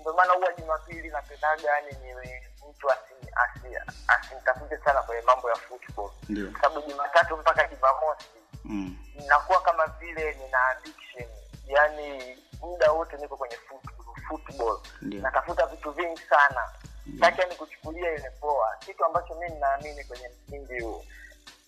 ndio 0.00 0.12
maana 0.16 0.32
huwa 0.32 0.52
jumapili 0.58 1.08
napendaga 1.08 1.68
yani 1.70 1.96
niwe 2.06 2.42
mtu 2.70 2.90
asi- 2.90 3.30
asi- 3.34 3.66
sana 4.84 5.02
kwenye 5.02 5.22
mambo 5.22 5.48
ya 5.50 5.56
football. 5.56 6.10
Kwa 6.52 6.60
sababu 6.60 6.86
jumatatu 6.90 7.36
mpaka 7.36 7.68
jumamosi 7.68 8.26
mm. 8.64 8.96
nakuwa 9.28 9.60
kama 9.60 9.86
vile 9.86 10.34
nina 10.34 10.58
addiction 10.70 11.28
yani 11.66 12.36
muda 12.60 12.92
wote 12.92 13.16
niko 13.16 13.36
kwenye 13.36 13.56
football, 14.28 14.80
yeah. 15.10 15.22
Natafuta 15.22 15.66
vitu 15.66 15.90
vingi 15.90 16.20
sana. 16.28 16.68
Taki 17.20 17.48
ni 17.48 17.54
kuchukulia 17.54 18.12
ile 18.14 18.30
poa. 18.40 18.76
Kitu 18.78 19.04
ambacho 19.04 19.34
mi 19.34 19.48
ninaamini 19.48 20.04
kwenye 20.04 20.28
msingi 20.28 20.80
huu 20.80 21.04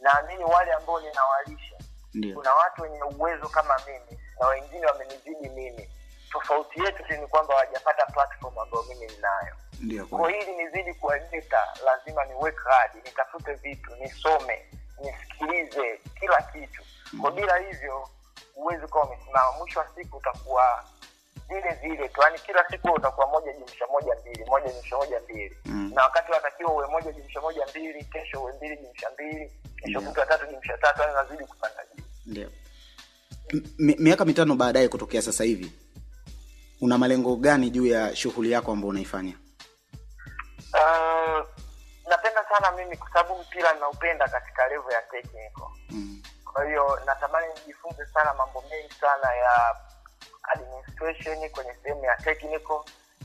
naamini 0.00 0.44
wale 0.44 0.72
ambao 0.72 1.00
ninawalisha. 1.00 1.76
Yeah. 2.14 2.34
kuna 2.36 2.54
watu 2.54 2.82
wenye 2.82 3.02
uwezo 3.02 3.48
kama 3.48 3.74
mimi 3.86 4.20
na 4.40 4.46
wengine 4.46 4.86
wamenizidi 4.86 5.48
mimi. 5.48 5.90
Tofauti 6.32 6.80
yetu 6.84 7.04
tu 7.04 7.12
ni 7.16 7.26
kwamba 7.26 7.54
wajapata 7.54 8.06
platform 8.06 8.58
ambayo 8.58 8.82
mimi 8.82 9.06
ninayo. 9.06 9.54
Kwa 10.06 10.30
hili 10.30 10.56
nizidi 10.56 10.94
kuandika 10.94 11.68
lazima 11.84 12.24
ni 12.24 12.34
work 12.34 12.64
hard 12.64 12.94
nitafute 12.94 13.54
vitu 13.54 13.96
nisome 13.96 14.66
nisikilize 15.04 16.00
kila 16.20 16.42
kitu. 16.42 16.82
Kwa 17.20 17.30
bila 17.30 17.56
hivyo 17.58 18.08
huwezi 18.58 18.84
ukawa 18.84 19.04
umesimama. 19.06 19.52
Mwisho 19.58 19.78
wa 19.80 19.86
siku 19.96 20.16
utakuwa 20.16 20.84
zile 21.48 21.78
zile 21.82 22.08
tu. 22.08 22.20
Yaani 22.22 22.38
kila 22.38 22.68
siku 22.70 22.88
utakuwa 22.92 23.26
moja 23.26 23.52
jumsha 23.52 23.86
moja 23.92 24.14
mbili 24.20 24.44
moja 24.44 24.72
jumsha 24.72 24.96
moja 24.96 25.20
mbili. 25.20 25.56
Mm. 25.64 25.90
na 25.94 26.02
wakati 26.02 26.32
watakiwa 26.32 26.72
uwe 26.72 26.86
moja 26.86 27.12
jumsha 27.12 27.40
moja 27.40 27.66
mbili 27.70 28.04
kesho 28.04 28.40
uwe 28.42 28.52
mbili 28.52 28.76
jumsha 28.76 29.10
mbili 29.10 29.52
kesho 29.76 30.00
kutwa 30.00 30.26
tatu 30.26 30.46
jumsha 30.46 30.78
tatu 30.78 31.00
yaani 31.02 31.14
nazidi 31.14 31.44
kupanda 31.44 31.82
juu. 31.96 32.04
Ndio. 32.26 32.50
Miaka 33.78 34.24
mitano 34.24 34.54
baadaye 34.54 34.88
kutokea 34.88 35.22
sasa 35.22 35.44
hivi 35.44 35.72
una 36.80 36.98
malengo 36.98 37.36
gani 37.36 37.70
juu 37.70 37.86
ya 37.86 38.16
shughuli 38.16 38.50
yako 38.50 38.72
ambayo 38.72 38.88
unaifanya? 38.90 39.34
Uh, 40.74 41.46
napenda 42.08 42.44
sana 42.48 42.72
mimi 42.76 42.96
kwa 42.96 43.08
sababu 43.12 43.42
mpira 43.42 43.72
naupenda 43.74 44.28
katika 44.28 44.68
level 44.68 44.92
ya 44.92 45.02
technical. 45.02 45.68
Mm. 45.90 46.22
Kwa 46.52 46.64
hiyo 46.64 47.00
natamani 47.06 47.46
nijifunze 47.54 48.06
sana 48.06 48.34
mambo 48.34 48.64
mengi 48.70 48.94
sana 48.94 49.34
ya 49.34 49.76
administration 50.42 51.50
kwenye 51.50 51.74
sehemu 51.82 52.04
ya 52.04 52.16
technical. 52.16 52.80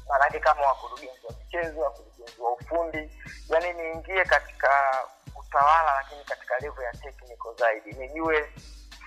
Maanake 0.09 0.39
kama 0.39 0.61
wakurugenzi 0.61 1.25
wa 1.27 1.33
michezo 1.39 1.81
wakurugenzi 1.81 2.41
wa 2.41 2.51
ufundi 2.53 3.11
yani 3.49 3.73
niingie 3.73 4.25
katika 4.25 4.69
utawala 5.39 5.93
lakini 5.95 6.23
katika 6.23 6.57
level 6.59 6.83
ya 6.85 6.91
technical 6.91 7.55
zaidi. 7.59 7.91
Nijue 7.93 8.53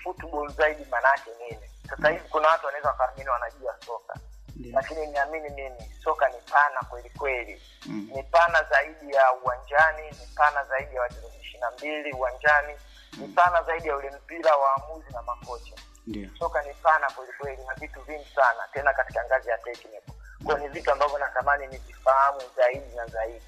football 0.02 0.48
zaidi 0.52 0.84
maanaake 0.90 1.30
nini. 1.38 1.70
Sasa 1.90 2.08
hivi 2.08 2.28
kuna 2.28 2.48
watu 2.48 2.66
wanaweza 2.66 2.88
wakaamini 2.88 3.28
wanajua 3.28 3.76
soka. 3.86 4.18
Yeah. 4.60 4.74
lakini 4.74 5.06
niamini 5.06 5.48
mimi 5.50 5.92
soka 6.04 6.28
ni 6.28 6.34
pana 6.52 6.80
kweli 6.90 7.10
kweli. 7.10 7.62
Mm. 7.86 8.10
ni 8.14 8.22
pana 8.22 8.62
zaidi 8.70 9.14
ya 9.14 9.32
uwanjani 9.32 10.02
ni 10.10 10.26
pana 10.36 10.64
zaidi 10.64 10.94
ya 10.94 11.00
wachezaji 11.02 11.38
ishiri 11.40 11.58
na 11.60 11.70
mbili 11.70 12.12
uwanjani 12.12 12.74
ni 13.16 13.34
sana 13.34 13.62
zaidi 13.66 13.88
ya 13.88 13.96
ule 13.96 14.10
mpira 14.24 14.56
waamuzi 14.56 15.06
na 15.12 15.22
makocha. 15.22 15.74
Yeah. 16.06 16.30
soka 16.38 16.62
ni 16.62 16.74
sana 16.82 17.06
kwelikweli 17.16 17.62
na 17.68 17.74
vitu 17.74 18.00
vingi 18.00 18.26
sana 18.34 18.62
tena 18.72 18.92
katika 18.92 19.24
ngazi 19.26 19.48
ya 19.48 19.58
technical 19.58 20.12
kwa 20.44 20.58
ni 20.58 20.68
vitu 20.68 20.90
ambavyo 20.92 21.18
natamani 21.18 21.66
nivifahamu 21.66 22.40
zaidi 22.56 22.96
na 22.96 23.06
zaidi. 23.06 23.40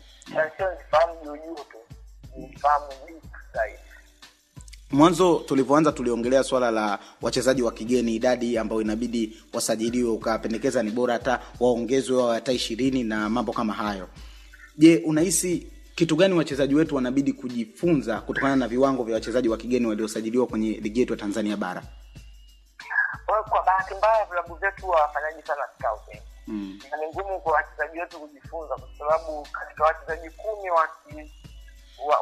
Sio 0.57 0.71
nifahamu 0.75 1.25
juujuu 1.25 1.55
tu 1.55 1.79
nifahamu 2.37 2.87
deep 3.07 3.23
zaidi. 3.55 3.79
Mwanzo 4.91 5.35
tulivyoanza 5.47 5.93
tuliongelea 5.93 6.45
swala 6.45 6.71
la 6.71 6.99
wachezaji 7.23 7.63
wa 7.63 7.73
kigeni 7.73 8.15
idadi 8.15 8.59
ambayo 8.59 8.81
inabidi 8.81 9.43
wasajiliwe 9.53 10.11
ukapendekeza 10.11 10.83
ni 10.83 10.91
bora 10.91 11.13
hata 11.15 11.41
waongezwe 11.61 12.17
wao 12.17 12.33
hata 12.33 12.53
ishirini 12.53 13.05
na 13.05 13.29
mambo 13.29 13.53
kama 13.53 13.73
hayo. 13.73 14.09
Je 14.79 15.03
unahisi 15.07 15.73
kitu 15.99 16.17
gani 16.17 16.35
wachezaji 16.35 16.75
wetu 16.75 16.95
wanabidi 16.97 17.33
kujifunza 17.33 18.21
kutokana 18.21 18.57
na 18.57 18.69
viwango 18.69 19.05
vya 19.05 19.14
wachezaji 19.14 19.49
wa 19.49 19.57
kigeni 19.57 19.87
waliosajiliwa 19.87 20.47
kwenye 20.47 20.69
ligi 20.71 21.00
yetu 21.00 21.12
ya 21.12 21.19
tanzania 21.19 21.57
bara? 21.57 21.83
Kwa- 23.26 23.62
bahati 23.67 23.95
mbaya 23.95 24.25
vilabu 24.25 24.55
vyetu 24.55 24.87
hawafanyaji 24.87 25.43
sana 25.43 25.62
scouting 25.78 26.23
mm. 26.47 26.78
na 26.90 26.97
ni 26.97 27.07
ngumu 27.07 27.40
kwa 27.40 27.52
wachezaji 27.52 27.99
wetu 28.00 28.21
kujifunza 28.21 28.75
kwa 28.76 28.88
sababu 28.99 29.47
katika 29.52 29.85
wachezaji 29.85 30.31
kumi 30.31 30.71
wa, 30.71 30.88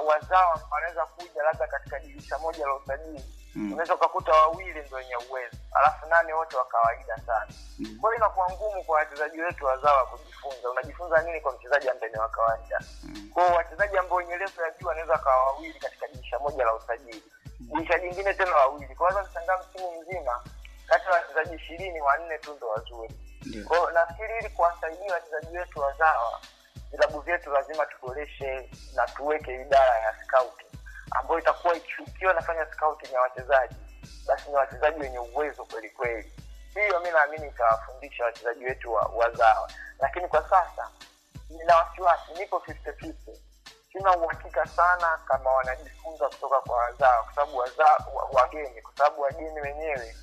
wazawa 0.06 0.60
wanaweza 0.70 1.06
kuja 1.06 1.42
labda 1.42 1.66
katika 1.66 1.98
dirisha 1.98 2.38
moja 2.38 2.66
la 2.66 2.74
usajili 2.74 3.24
Mm. 3.56 3.72
unaweza 3.72 3.94
ukakuta 3.94 4.32
wawili 4.32 4.80
ndo 4.86 4.96
wenye 4.96 5.16
uwezo. 5.16 5.56
Alafu 5.72 6.06
nane 6.06 6.32
wote 6.32 6.56
wa 6.56 6.64
kawaida 6.64 7.16
sana. 7.26 7.46
Mm. 7.78 7.98
kwa 8.00 8.10
hiyo 8.10 8.16
inakuwa 8.16 8.50
ngumu 8.52 8.84
kwa 8.84 8.96
wachezaji 8.98 9.40
wetu 9.40 9.64
wazawa 9.64 10.06
kujifunza. 10.06 10.70
Unajifunza 10.70 11.22
nini 11.22 11.40
kwa 11.40 11.52
mchezaji 11.52 11.88
ambaye 11.88 12.12
ni 12.12 12.18
wa 12.18 12.28
kawaida? 12.28 12.80
Mm. 13.02 13.30
kwao 13.34 13.54
wachezaji 13.54 13.96
ambao 13.98 14.18
wenye 14.18 14.36
levu 14.36 14.60
ya 14.62 14.70
juu 14.70 14.86
wanaweza 14.86 15.12
wakawa 15.12 15.44
wawili 15.46 15.78
katika 15.80 16.06
dirisha 16.08 16.38
moja 16.38 16.64
la 16.64 16.74
usajili. 16.74 17.22
Dirisha 17.60 17.98
jingine 17.98 18.34
tena 18.34 18.56
wawili. 18.56 18.94
Kwa 18.94 19.10
hiyo 19.10 19.24
kushangaa 19.24 19.58
msimu 19.58 20.00
mzima 20.02 20.44
kati 20.86 21.06
ya 21.06 21.12
wachezaji 21.12 21.54
ishirini 21.54 22.00
wanne 22.00 22.38
tu 22.38 22.54
ndo 22.54 22.68
wazuri. 22.68 23.14
Ndio. 23.46 23.64
kwa 23.68 23.92
nafikiri 23.92 24.38
ili 24.40 24.48
kuwasaidia 24.48 25.12
wachezaji 25.14 25.58
wetu 25.58 25.80
wazawa 25.80 26.40
vilabu 26.90 27.20
vyetu 27.20 27.50
lazima 27.50 27.86
tuboreshe 27.86 28.70
na 28.94 29.06
tuweke 29.06 29.54
idara 29.62 29.98
ya 29.98 30.14
scouting 30.24 30.65
ambayo 31.10 31.40
itakuwa 31.40 31.74
iki- 31.76 32.02
ikiwa 32.06 32.34
nafanya 32.34 32.66
scouting 32.72 33.12
ya 33.12 33.20
wachezaji 33.20 33.74
basi 34.26 34.48
ni 34.50 34.54
wachezaji 34.56 35.00
wenye 35.00 35.18
uwezo 35.18 35.64
kweli 35.64 35.90
kweli. 35.90 36.32
Hiyo 36.74 37.00
mi 37.00 37.10
naamini 37.10 37.48
itawafundisha 37.48 38.24
wachezaji 38.24 38.64
wetu 38.64 38.92
wa, 38.92 39.02
wazawa 39.14 39.70
lakini 39.98 40.28
kwa 40.28 40.42
sasa 40.42 40.90
nina 41.50 41.76
wasiwasi 41.76 42.32
nipo 42.38 42.56
50-50 42.58 43.14
sina 43.92 44.16
uhakika 44.16 44.66
sana 44.66 45.18
kama 45.28 45.50
wanajifunza 45.50 46.28
kutoka 46.28 46.60
kwa 46.60 46.76
wazawa 46.76 47.22
kwa 47.24 47.32
sababu 47.34 47.56
wageni 48.32 48.82
kwa 48.82 48.92
sababu 48.96 49.20
wageni 49.22 49.60
wenyewe 49.60 50.16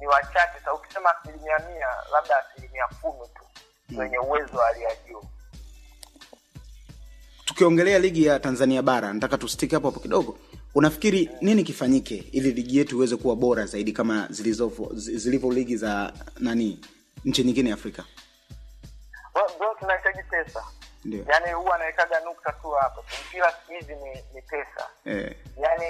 ni 0.00 0.06
wachache. 0.06 0.60
Sa 0.64 0.74
ukisema 0.74 1.18
asilimia 1.18 1.58
mia 1.58 1.88
labda 2.12 2.38
asilimia 2.38 2.86
kumi 3.02 3.28
tu 3.28 3.44
wenye 3.98 4.18
uwezo 4.18 4.58
wa 4.58 4.66
hali 4.66 4.82
ya 4.82 4.96
juu 4.96 5.22
tukiongelea 7.54 7.98
ligi 7.98 8.24
ya 8.26 8.38
tanzania 8.40 8.82
bara 8.82 9.12
nataka 9.12 9.38
tustiki 9.38 9.74
hapo 9.74 9.88
hapo 9.90 10.00
kidogo. 10.00 10.38
Unafikiri 10.74 11.30
nini 11.40 11.64
kifanyike 11.64 12.14
ili 12.32 12.52
ligi 12.52 12.78
yetu 12.78 12.96
iweze 12.96 13.16
kuwa 13.16 13.36
bora 13.36 13.66
zaidi 13.66 13.92
kama 13.92 14.26
zilivyo 14.30 15.52
ligi 15.52 15.76
za 15.76 16.12
nani 16.38 16.80
nchi 17.24 17.44
nyingine 17.44 17.72
afrika? 17.72 18.04
Bro, 19.58 19.76
tunahitaji 19.80 20.22
pesa. 20.30 20.64
Ndiyo. 21.04 21.24
Yani 21.28 21.52
huwa 21.52 21.74
anawekaga 21.74 22.20
nukta 22.20 22.52
tu 22.52 22.70
hapo. 22.70 23.04
Mpira 23.28 23.52
siku 23.52 23.72
hizi 23.72 23.94
ni, 23.94 24.10
ni 24.34 24.42
pesa. 24.42 24.86
Eh, 25.04 25.36
Yani 25.62 25.86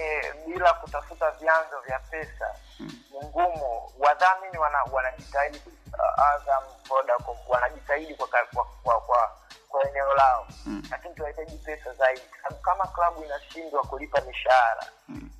bila 0.46 0.72
kutafuta 0.74 1.30
vyanzo 1.30 1.80
vya 1.86 1.98
pesa 1.98 2.46
ni 2.80 3.18
ngumu. 3.28 3.90
Wadhamini 3.98 4.58
wana, 4.58 4.78
wanajitahidi 4.92 5.58
uh, 5.92 6.28
Azam 6.28 6.62
Vodacom 6.88 7.36
wanajitahidi 7.48 8.14
kwa, 8.14 8.26
kwa, 8.28 8.64
kwa, 8.82 9.00
kwa, 9.00 9.33
kwa 9.74 9.88
eneo 9.88 10.14
lao. 10.14 10.46
Lakini 10.90 11.14
tunahitaji 11.14 11.58
pesa 11.58 11.94
zaidi. 11.94 12.22
Sababu 12.42 12.62
kama 12.62 12.86
klabu 12.86 13.24
inashindwa 13.24 13.82
kulipa 13.82 14.20
mishahara 14.20 14.86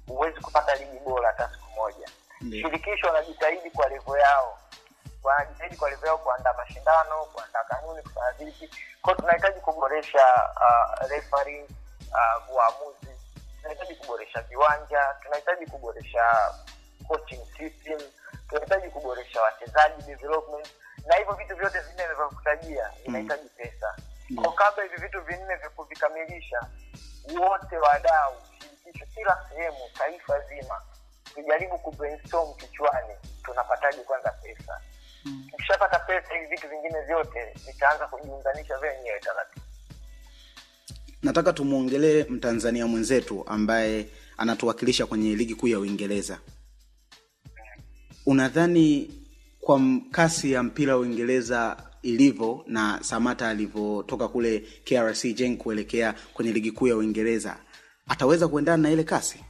huwezi 0.07 0.41
kupata 0.41 0.75
ligi 0.75 0.99
bora 0.99 1.29
hata 1.29 1.49
siku 1.55 1.71
moja. 1.71 2.09
Mm. 2.41 2.51
shirikisho 2.53 3.07
wanajitahidi 3.07 3.71
kwa 3.71 3.89
levo 3.89 4.19
yao. 4.19 4.59
Wanajitahidi 5.23 5.77
kwa 5.77 5.91
levo 5.91 6.07
yao 6.07 6.19
kuandaa 6.19 6.53
mashindano 6.53 7.25
kuandaa 7.25 7.65
kanuni 7.65 8.03
kufanya 8.03 8.33
vipi 8.33 8.71
kwao 9.03 9.17
tunahitaji 9.17 9.61
kuboresha 9.61 10.25
uh, 10.57 11.07
uh, 12.13 12.55
uamuzi. 12.55 13.21
Tunahitaji 13.63 13.95
kuboresha 13.95 14.43
viwanja. 14.43 15.15
Tunahitaji 15.23 15.67
kuboresha 15.67 16.55
coaching 17.09 17.41
system. 17.59 18.01
Tunahitaji 18.49 18.89
kuboresha 18.89 19.43
wachezaji 19.43 20.03
development. 20.03 20.69
Na 21.07 21.17
hivyo 21.17 21.35
vitu 21.35 21.57
vyote 21.57 21.81
vinne 21.81 22.03
vinavyokutajia 22.03 22.91
vinahitaji 23.05 23.49
pesa 23.49 23.95
kwa 24.35 24.53
kabla 24.53 24.83
hivi 24.85 24.97
vitu 24.97 25.21
vinne 25.21 25.57
vya 25.57 25.71
kuvikamilisha 25.71 26.59
wote 27.41 27.77
wadau 27.77 28.33
shirikisho 28.59 29.07
kila 29.15 29.47
sehemu 29.49 29.79
taifa 29.99 30.41
zima 30.49 30.83
tujaribu 31.35 31.79
kubrainstorm 31.79 32.55
kichwani 32.55 33.15
tunapataje 33.45 33.99
kwanza 33.99 34.31
pesa. 34.31 34.81
Tukishapata 35.51 35.99
pesa 35.99 36.35
hivi 36.35 36.47
vitu 36.47 36.69
vingine 36.69 37.01
vyote 37.07 37.55
vitaanza 37.67 38.07
kujiunganisha 38.07 38.79
vyenyewe 38.79 39.21
taratibu. 39.21 39.67
Nataka 41.23 41.53
tumwongelee 41.53 42.25
mtanzania 42.25 42.87
mwenzetu 42.87 43.45
ambaye 43.49 44.07
anatuwakilisha 44.37 45.07
kwenye 45.07 45.35
ligi 45.37 45.55
kuu 45.55 45.69
ya 45.69 45.79
uingereza. 45.79 46.39
Unadhani 48.27 49.11
kwa 49.61 49.81
kasi 50.11 50.53
ya 50.53 50.63
mpira 50.63 50.95
wa 50.95 51.01
uingereza 51.01 51.77
ilivyo 52.05 52.65
na 52.67 52.99
samata 53.03 53.49
alivyotoka 53.49 54.29
kule 54.29 54.61
krc 54.89 55.25
jen 55.35 55.57
kuelekea 55.59 56.15
kwenye 56.35 56.53
ligi 56.53 56.73
kuu 56.73 56.87
ya 56.87 56.97
uingereza. 56.97 57.57
Ataweza 58.09 58.49
kuendana 58.49 58.83
na 58.83 58.91
ile 58.91 59.05
kasi? 59.05 59.45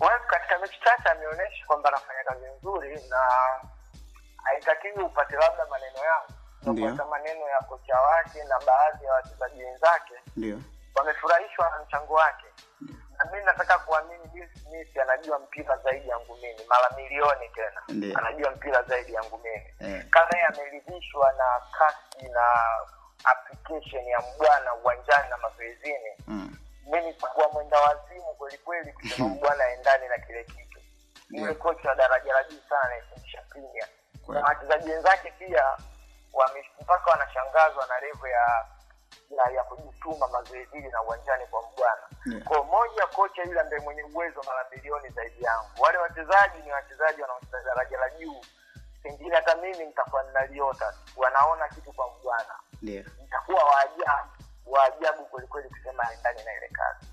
Well, 0.00 0.20
katika 0.26 0.58
mechi 0.58 0.78
chache 0.84 1.08
ameonyesha 1.08 1.66
kwamba 1.66 1.88
anafanya 1.88 2.24
kazi 2.28 2.44
nzuri 2.58 2.94
na 3.10 3.18
haitakiwi 4.42 5.04
upate 5.04 5.36
labda 5.36 5.66
maneno 5.70 5.98
yangu. 5.98 6.32
Ndiyo. 6.72 7.06
maneno 7.10 7.40
ya 7.48 7.60
kocha 7.68 8.00
wake 8.00 8.38
na 8.44 8.56
baadhi 8.66 9.04
ya 9.04 9.12
wachezaji 9.12 9.64
wenzake 9.64 10.14
ndio. 10.36 10.58
wamefurahishwa 10.94 11.70
na 11.70 11.84
mchango 11.84 12.14
wake. 12.14 12.46
Na 12.80 13.05
mi 13.32 13.44
nataka 13.44 13.78
kuamini 13.78 14.48
Smith 14.62 14.98
anajua 14.98 15.38
mpira 15.38 15.76
zaidi 15.76 16.08
yangu 16.08 16.36
mimi 16.36 16.64
mara 16.68 16.90
milioni 16.96 17.48
tena 17.48 17.82
Ndiyo. 17.88 18.18
anajua 18.18 18.50
mpira 18.50 18.82
zaidi 18.82 19.12
yangu 19.14 19.38
mimi 19.38 19.92
yeah. 19.92 20.08
kama 20.10 20.28
yeye 20.34 20.46
ameridhishwa 20.46 21.32
na 21.32 21.60
kasi 21.78 22.28
na 22.28 22.42
application 23.24 24.04
ya 24.04 24.20
mbwana 24.20 24.74
uwanjani 24.74 25.30
na 25.30 25.36
mazoezini 25.36 26.10
mm. 26.26 26.56
mimi 26.86 27.06
nitakuwa 27.06 27.48
mwenda 27.48 27.80
wazimu 27.80 28.34
kwelikweli 28.38 28.92
kusema 28.92 29.28
mbwana 29.34 29.64
aendani 29.64 30.08
na 30.08 30.18
kile 30.18 30.44
kitu 30.44 30.80
yule 31.30 31.54
kocha 31.54 31.88
wa 31.88 31.94
daraja 31.94 32.32
la 32.32 32.44
juu 32.44 32.60
sana 32.68 32.82
anaifundisha 32.82 33.42
Kweli. 33.52 34.40
na 34.40 34.46
wachezaji 34.46 34.90
wenzake 34.90 35.30
pia 35.38 35.64
mpaka 36.80 37.10
wanashangazwa 37.10 37.86
na 37.86 38.00
levo 38.00 38.28
ya 38.28 38.66
ya, 39.30 39.50
ya 39.52 39.64
kujituma 39.64 40.28
mazoezini 40.28 40.88
na 40.88 41.02
uwanjani 41.02 41.46
kwa 41.46 41.62
mbwana 41.72 42.02
Yeah. 42.32 42.42
kwa 42.44 42.64
moja 42.64 43.06
kocha 43.06 43.42
yule 43.42 43.60
ambaye 43.60 43.82
mwenye 43.82 44.02
uwezo 44.02 44.42
mara 44.46 44.64
bilioni 44.70 45.08
zaidi 45.08 45.42
yangu. 45.44 45.66
Wale 45.78 45.98
wachezaji 45.98 46.58
ni 46.62 46.72
wachezaji 46.72 47.22
wanaocheza 47.22 47.62
daraja 47.64 47.98
la 47.98 48.10
juu. 48.10 48.40
Pengine 49.02 49.34
hata 49.36 49.56
mimi 49.56 49.84
nitakuwa 49.86 50.22
ninaliota 50.22 50.94
wanaona 51.16 51.68
kitu 51.68 51.92
kwa 51.92 52.10
mbwana 52.10 52.54
yeah. 52.82 53.06
nitakuwa 53.22 53.64
waajabu 53.64 54.30
waajabu 54.66 55.24
kwelikweli 55.24 55.68
kusema 55.68 56.02
aendani 56.08 56.44
na 56.44 56.52
ile 56.56 56.68
kazi 56.68 57.06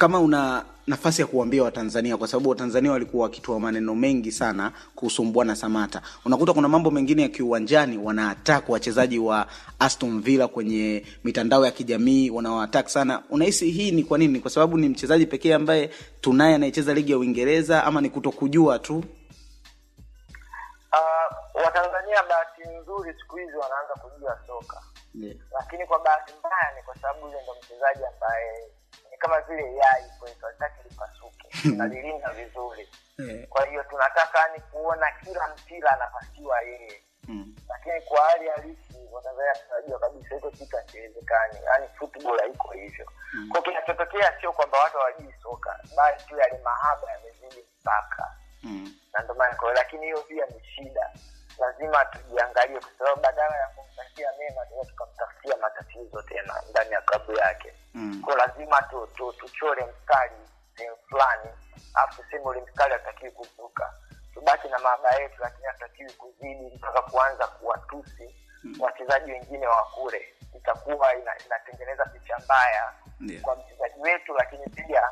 kama 0.00 0.20
una 0.20 0.64
nafasi 0.86 1.20
ya 1.20 1.26
kuambia 1.26 1.62
watanzania 1.62 2.16
kwa 2.16 2.28
sababu 2.28 2.50
watanzania 2.50 2.92
walikuwa 2.92 3.22
wakitoa 3.22 3.60
maneno 3.60 3.94
mengi 3.94 4.32
sana 4.32 4.72
kuhusu 4.94 5.24
mbwana 5.24 5.56
samata 5.56 6.02
unakuta 6.24 6.52
kuna 6.52 6.68
mambo 6.68 6.90
mengine 6.90 7.22
ya 7.22 7.28
kiuwanjani 7.28 7.98
wanaatak 7.98 8.68
wachezaji 8.68 9.18
wa 9.18 9.46
aston 9.78 10.22
villa 10.22 10.48
kwenye 10.48 11.06
mitandao 11.24 11.64
ya 11.66 11.70
kijamii 11.70 12.30
wanawaatak 12.30 12.88
sana. 12.88 13.22
Unahisi 13.30 13.70
hii 13.70 13.90
ni 13.90 14.04
kwa 14.04 14.18
nini? 14.18 14.40
Kwa 14.40 14.50
sababu 14.50 14.78
ni 14.78 14.88
mchezaji 14.88 15.26
pekee 15.26 15.54
ambaye 15.54 15.90
tunaye 16.20 16.54
anayecheza 16.54 16.94
ligi 16.94 17.12
ya 17.12 17.18
uingereza 17.18 17.84
ama 17.84 18.00
ni 18.00 18.10
kutokujua 18.10 18.78
tu? 18.78 19.04
Uh, 20.92 21.64
watanzania 21.64 22.22
bahati 22.28 22.62
nzuri 22.82 23.14
siku 23.20 23.36
hizi 23.36 23.56
wanaanza 23.56 23.94
kujua 23.94 24.38
soka. 24.46 24.82
Yeah. 25.14 25.36
lakini 25.52 25.86
kwa 25.86 25.98
bahati 25.98 26.32
mbaya 26.38 26.72
ni 26.76 26.82
kwa 26.82 26.94
sababu 26.96 27.26
yule 27.26 27.38
ndo 27.42 27.52
mchezaji 27.62 28.04
ambaye 28.14 28.70
kama 29.20 29.40
vile 29.40 29.74
yai 29.74 30.04
kwetu 30.18 30.46
hataki 30.46 30.88
lipasuke 30.88 31.48
nalilinda 31.76 32.30
vizuri 32.30 32.88
Yeah. 33.28 33.48
kwa 33.48 33.66
hiyo 33.66 33.82
tunataka 33.82 34.48
ni 34.54 34.60
kuona 34.60 35.06
kila 35.24 35.48
mpira 35.48 35.90
anapasiwa 35.90 36.60
yeye 36.62 37.02
Mm. 37.28 37.56
lakini 37.68 38.00
kwa 38.00 38.24
hali 38.24 38.48
halisi 38.48 39.08
watanzania 39.12 39.52
tunajua 39.54 39.98
kabisa 39.98 40.34
hiko 40.34 40.50
kitu 40.50 40.76
hakiwezekani 40.76 41.58
yaani 41.64 41.88
football 41.98 42.38
haiko 42.40 42.72
hivyo 42.72 43.06
mm. 43.34 43.48
kwa 43.52 43.62
kinachotokea 43.62 44.40
sio 44.40 44.52
kwamba 44.52 44.78
watu 44.78 44.98
hawajui 44.98 45.34
soka 45.42 45.80
bali 45.96 46.22
tu 46.28 46.36
yale 46.38 46.58
mahaba 46.64 47.12
yamezidi 47.12 47.64
mpaka 47.80 48.36
Mm. 48.62 48.94
na 49.12 49.22
ndio 49.22 49.34
maana 49.34 49.56
lakini 49.74 50.06
hiyo 50.06 50.22
pia 50.22 50.46
ni 50.46 50.64
shida 50.64 51.10
lazima 51.60 52.04
tujiangalie 52.04 52.80
kwa 52.80 52.90
sababu 52.98 53.20
badala 53.20 53.56
ya 53.56 53.68
kumtakia 53.68 54.28
mema 54.38 54.66
tunaweza 54.66 54.90
tukamtafutia 54.90 55.56
matatizo 55.56 56.22
tena 56.22 56.54
ndani 56.70 56.90
ya 56.92 57.00
klabu 57.00 57.32
yake. 57.32 57.72
Mm. 57.94 58.22
kwa 58.24 58.34
lazima 58.36 58.82
tu, 58.82 59.06
tu, 59.16 59.32
tuchore 59.32 59.86
mstari 59.86 60.36
sehemu 60.76 60.96
fulani 61.08 61.50
afu 61.94 62.22
tuseme 62.22 62.44
ule 62.44 62.60
mstari 62.60 62.92
hatakiwi 62.92 63.30
kuvuka 63.30 63.92
tubaki 64.34 64.68
na 64.68 64.78
maaba 64.78 65.14
yetu 65.16 65.34
lakini 65.42 65.66
hatakiwi 65.66 66.12
kuzidi 66.12 66.72
mpaka 66.76 67.02
kuanza 67.02 67.46
kuwatusi 67.46 68.34
wachezaji 68.80 69.32
wengine 69.32 69.66
wa 69.66 69.84
kule. 69.94 70.34
Itakuwa 70.56 71.14
ina, 71.14 71.32
inatengeneza 71.46 72.04
picha 72.06 72.38
mbaya 72.44 72.92
yeah. 73.28 73.42
kwa 73.42 73.56
mchezaji 73.56 74.00
wetu 74.00 74.34
lakini 74.34 74.66
pia 74.68 75.02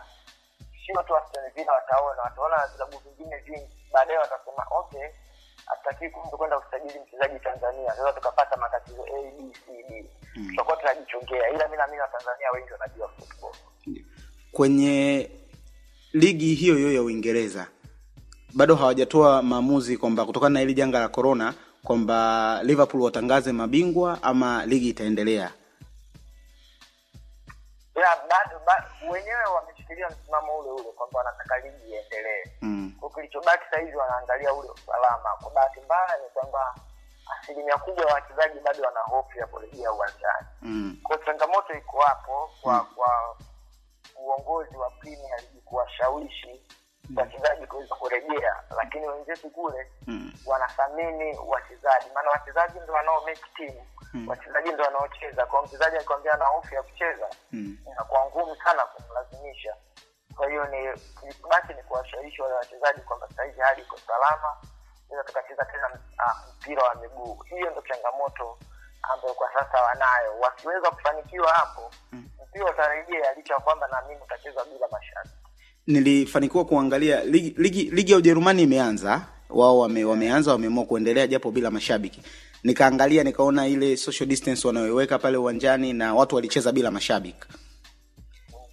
sio 0.87 1.03
tu 1.03 1.17
Aston 1.17 1.51
Villa 1.51 1.73
wataona. 1.73 2.23
Wataona 2.23 2.57
na 2.57 2.67
vilabu 2.67 2.99
vingine 2.99 3.37
vingi. 3.39 3.89
Baadaye 3.93 4.19
watasema 4.19 4.67
okay 4.71 5.09
hatutakii 5.69 6.09
kumbe 6.11 6.37
kwenda 6.37 6.61
kusajili 6.61 7.01
mchezaji 7.01 7.39
tanzania. 7.41 7.91
Sasa 7.91 8.13
tukapata 8.13 8.57
matatizo 8.57 9.03
a 9.05 9.31
b 9.39 9.53
c 9.67 9.85
d. 9.89 10.11
Tutakuwa 10.51 10.77
tunajichongea 10.77 11.49
ila 11.51 11.69
mi 11.69 11.77
naamini 11.77 12.01
watanzania 12.01 12.51
wengi 12.55 12.73
wanajua 12.73 13.09
football. 13.09 13.53
Kwenye 14.53 15.31
ligi 16.13 16.55
hiyo 16.55 16.75
hiyo 16.77 16.93
ya 16.93 17.03
uingereza 17.03 17.67
bado 18.55 18.75
hawajatoa 18.77 19.43
maamuzi 19.43 19.97
kwamba 19.97 20.25
kutokana 20.25 20.53
na 20.55 20.61
hili 20.61 20.75
janga 20.75 20.99
la 21.01 21.09
corona 21.09 21.55
kwamba 21.85 22.61
liverpool 22.63 23.03
watangaze 23.03 23.53
mabingwa 23.53 24.23
ama 24.23 24.67
ligi 24.67 24.89
itaendelea? 24.89 25.53
Ila 27.97 28.17
bado 28.31 28.61
bado 28.67 29.13
wenyewe 29.13 29.45
wameshikilia 29.89 30.09
msimamo 30.09 30.59
ule 30.59 30.71
ule 30.71 30.93
kwamba 30.93 31.19
wanataka 31.19 31.59
ligi 31.59 31.91
iendelee. 31.91 32.45
Mm. 32.63 32.93
kwa 33.01 33.11
kilichobaki 33.11 33.65
sahizi 33.71 33.97
wanaangalia 33.97 34.53
ule 34.55 34.69
usalama. 34.69 35.29
Kwa 35.43 35.51
bahati 35.51 35.81
mbaya 35.81 36.17
ni 36.23 36.29
kwamba 36.35 36.75
asilimia 37.41 37.77
kubwa 37.77 38.05
ya 38.07 38.15
wachezaji 38.15 38.61
bado 38.61 38.83
wana 38.85 39.01
hofu 39.01 39.39
ya 39.39 39.47
kurejea 39.47 39.93
uwanjani. 39.93 40.47
Mm. 40.63 40.97
kwa 41.03 41.19
changamoto 41.19 41.73
iko 41.75 42.01
hapo 42.01 42.51
kwa 42.63 42.81
kwa 42.85 43.37
uongozi 44.17 44.77
wa 44.77 44.91
premier 44.91 45.41
league 45.41 45.61
kuwashawishi 45.65 46.63
wachezaji 47.17 47.67
kuweza 47.67 47.95
kurejea. 47.95 48.63
Lakini 48.77 49.07
wenzetu 49.09 49.51
kule 49.51 49.93
Mm. 50.07 50.33
wanathamini 50.47 51.39
wachezaji. 51.47 52.07
Maana 52.15 52.31
wachezaji 52.31 52.81
ndo 52.81 52.93
wanao 52.93 53.21
make 53.27 53.43
team 53.57 53.75
wachezaji 54.27 54.73
ndo 54.73 54.85
wanaocheza. 54.85 55.47
Kwa 55.47 55.63
mchezaji 55.63 55.97
akikwambia 55.97 56.37
na 56.37 56.45
hofu 56.45 56.75
ya 56.75 56.83
kucheza 56.83 57.27
Mm. 57.53 57.79
inakuwa 57.93 58.27
ngumu 58.27 58.57
sana 58.65 58.83
kumlazimisha. 58.83 59.75
Kwa 60.37 60.49
hiyo 60.51 60.65
ni 60.65 60.79
basi 61.51 61.75
ni 61.75 61.83
kuwashawishi 61.83 62.43
wale 62.43 62.55
wachezaji 62.55 63.01
kwamba 63.01 63.29
sahizi 63.37 63.61
hali 63.61 63.83
iko 63.83 63.97
salama 64.07 64.51
ila 65.13 65.25
tukacheza 65.25 65.65
tena 65.65 65.87
ah, 66.19 66.35
mpira 66.57 66.83
wa 66.83 66.95
miguu. 66.95 67.43
Hiyo 67.51 67.71
ndo 67.71 67.83
changamoto 67.89 68.59
ambayo 69.03 69.35
kwa 69.35 69.49
sasa 69.53 69.83
wanayo. 69.83 70.39
Wakiweza 70.41 70.91
kufanikiwa 70.91 71.53
hapo 71.53 71.91
mpira 72.49 72.71
utarejea 72.71 73.35
licha 73.35 73.55
ya 73.55 73.61
kwamba 73.61 73.89
naamini 73.89 74.21
utachezwa 74.23 74.65
bila 74.65 74.89
mashabiki 74.89 75.35
nilifanikiwa 75.87 76.65
kuangalia 76.65 77.25
ligi, 77.25 77.55
ligi, 77.59 77.83
ligi 77.91 78.13
ya 78.13 78.19
ujerumani 78.19 78.63
imeanza. 78.63 79.21
Wao 79.51 79.79
wame, 79.79 80.05
wameanza 80.05 80.53
wameamua 80.53 80.85
kuendelea 80.85 81.27
japo 81.27 81.51
bila 81.51 81.71
mashabiki 81.71 82.23
nikaangalia 82.65 83.25
nikaona 83.25 83.67
ile 83.69 83.97
social 83.97 84.29
distance 84.29 84.67
wanayoiweka 84.67 85.19
pale 85.19 85.37
uwanjani 85.37 85.93
na 85.93 86.15
watu 86.15 86.35
walicheza 86.37 86.73
bila 86.73 86.91
mashabiki. 86.91 87.39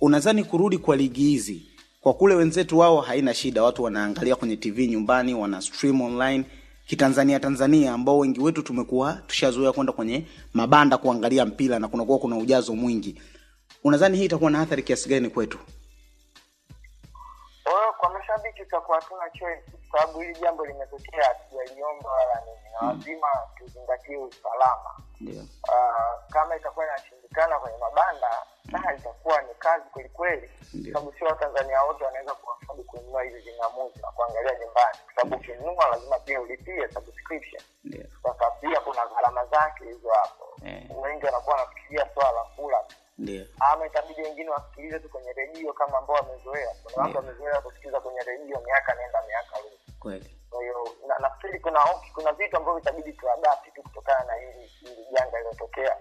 Unadhani 0.02 0.44
kurudi 0.44 0.78
kwa 0.78 0.96
ligi 0.96 1.22
hizi 1.24 1.66
kwa 2.02 2.14
kule 2.14 2.36
wenzetu 2.36 2.78
wao 2.78 3.02
haina 3.02 3.34
shida 3.34 3.64
watu 3.64 3.84
wanaangalia 3.84 4.36
kwenye 4.36 4.58
tv 4.58 4.88
nyumbani 4.88 5.34
wana 5.34 5.62
stream 5.62 6.02
online. 6.02 6.46
Kitanzania 6.88 7.40
tanzania 7.40 7.94
ambao 7.94 8.20
wengi 8.20 8.40
wetu 8.40 8.62
tumekuwa 8.62 9.14
tushazoea 9.28 9.72
kwenda 9.72 9.94
kwenye 9.94 10.26
mabanda 10.54 10.98
kuangalia 10.98 11.46
mpira 11.46 11.80
na 11.80 11.88
kunakuwa 11.88 12.20
kuna 12.20 12.38
ujazo 12.38 12.76
mwingi. 12.76 13.16
Unadhani 13.84 14.18
hii 14.18 14.26
itakuwa 14.26 14.52
na 14.52 14.60
athari 14.62 14.84
kiasi 14.84 15.10
gani 15.10 15.30
kwetu 15.30 15.58
mashabiki 18.38 18.64
tutakuwa 18.64 19.00
hatuna 19.02 19.30
choice 19.30 19.64
kwa 19.92 20.00
sababu 20.02 20.20
hili 20.20 20.40
jambo 20.40 20.66
limetokea 20.66 21.24
hatujaliomba 21.24 22.10
wala 22.12 22.42
nini. 22.46 22.70
Na 22.82 22.88
lazima 22.88 23.28
tuzingatie 23.58 24.18
usalama. 24.18 24.96
Uh, 25.64 26.32
kama 26.34 26.56
itakuwa 26.56 26.86
inashindikana 26.86 27.60
kwenye 27.60 27.78
mabanda 27.78 28.30
na 28.66 28.96
itakuwa 28.96 29.42
ni 29.42 29.54
kazi 29.60 29.86
kwelikweli, 29.94 30.50
kweli. 30.72 30.94
Sababu 30.94 31.14
sio 31.14 31.28
watanzania 31.28 31.84
wote 31.84 32.04
wanaweza 32.04 32.34
kuafodi 32.34 32.84
kununua 32.84 33.24
hizi 33.24 33.40
vingamuzi 33.40 34.00
na 34.02 34.08
kuangalia 34.12 34.52
nyumbani. 34.60 34.98
Kwa 35.06 35.14
sababu 35.16 35.36
ukinunua 35.36 35.88
lazima 35.92 36.20
pia 36.20 36.42
ulipie 36.42 36.88
subscription. 36.94 37.64
Sasa 38.24 38.52
pia 38.52 38.80
kuna 38.80 39.06
gharama 39.08 39.46
zake 39.46 39.86
hizo 39.86 40.10
hapo. 40.10 40.46
Eh. 40.66 40.90
wengi 41.04 41.26
wanakuwa 41.26 41.56
wanafikiria 41.56 42.10
swala 42.14 42.32
la 42.32 42.44
kula 42.44 42.84
tu 42.84 42.96
ama 43.60 43.86
itabidi 43.88 44.22
wengine 44.22 44.50
wasikilize 44.50 45.00
tu 45.00 45.10
kwenye 45.10 45.34
redio 45.34 45.74
kama 45.74 45.98
ambao 45.98 46.16
wamezoea. 46.16 46.76
Kuna 46.84 47.04
watu 47.04 47.18
wamezoea 47.18 47.62
kusikiliza 47.62 48.00
kwenye 48.00 48.20
redio 48.20 48.60
miaka 48.66 48.96
nenda 48.96 49.24
miaka 49.28 49.58
kweli. 49.60 49.80
Na, 51.08 51.20
nafikiri 51.20 51.60
kuna 51.60 51.80
kuna 52.14 52.32
vitu 52.34 52.58
ambavyo 52.58 52.80
itabidi 52.82 53.14
tuadapti 53.14 53.72
tu 53.72 53.84
kutokana 53.84 54.24
na 54.26 54.34
hili 54.34 54.66
hili 54.68 55.06
janga 55.12 55.38
lilotokea, 55.40 55.98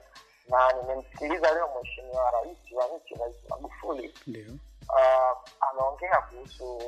na 0.48 0.72
nimemsikiliza 0.72 1.55
leo 1.55 1.68
mheshimiwa 1.81 2.31
rais 2.31 2.72
wa 2.72 2.87
nchi, 2.98 3.14
Rais 3.14 3.37
Magufuli. 3.50 4.14
Uh, 4.88 5.38
ameongea 5.70 6.20
kuhusu 6.20 6.79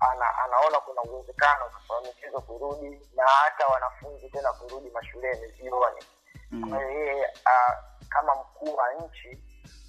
ana, 0.00 0.38
anaona 0.44 0.80
kuna 0.80 1.02
uwezekano 1.02 1.64
wa 1.88 2.00
michezo 2.00 2.40
kurudi 2.40 3.00
na 3.16 3.26
hata 3.26 3.66
wanafunzi 3.66 4.28
tena 4.30 4.52
kurudi 4.52 4.90
mashuleni. 4.90 5.46
Vioni. 5.46 6.02
Kwa 6.68 6.78
hiyo 6.78 6.90
yeye 6.90 7.26
ah, 7.44 7.76
kama 8.08 8.34
mkuu 8.34 8.74
wa 8.76 8.94
nchi 8.94 9.38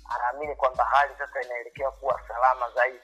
anaamini 0.09 0.55
kwamba 0.55 0.83
hali 0.85 1.13
sasa 1.17 1.41
inaelekea 1.41 1.91
kuwa 1.91 2.21
salama 2.27 2.69
zaidi. 2.75 2.99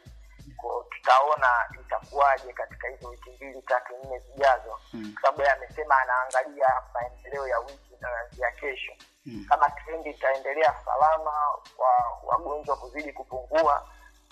Ko 0.58 0.86
tutaona 0.90 1.48
itakuwaje 1.82 2.54
katika 2.54 2.88
hizo 2.88 3.08
wiki 3.10 3.30
mbili 3.30 3.62
tatu 3.62 3.94
nne 4.04 4.20
zijazo. 4.20 4.80
Mm. 4.94 5.14
kwa 5.14 5.22
sababu 5.22 5.42
yeye 5.42 5.54
amesema 5.54 5.98
anaangalia 6.02 6.74
maendeleo 6.94 7.48
ya 7.48 7.60
wiki 7.60 7.94
inayoanzia 8.00 8.52
kesho. 8.52 8.94
Mm. 9.26 9.46
kama 9.50 9.70
trendi 9.70 10.10
itaendelea 10.10 10.76
salama 10.86 11.32
wa 11.78 12.20
wagonjwa 12.24 12.76
kuzidi 12.78 13.14
kupungua 13.14 13.88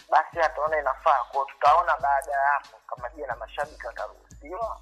basi 0.09 0.39
ataona 0.39 0.79
inafaa. 0.79 1.23
Kwao 1.31 1.45
tutaona 1.45 1.97
baada 1.97 2.31
ya 2.31 2.39
hapo 2.53 2.77
kama 2.87 3.09
je 3.09 3.25
na 3.27 3.35
mashabiki 3.35 3.87
wataruhusiwa. 3.87 4.81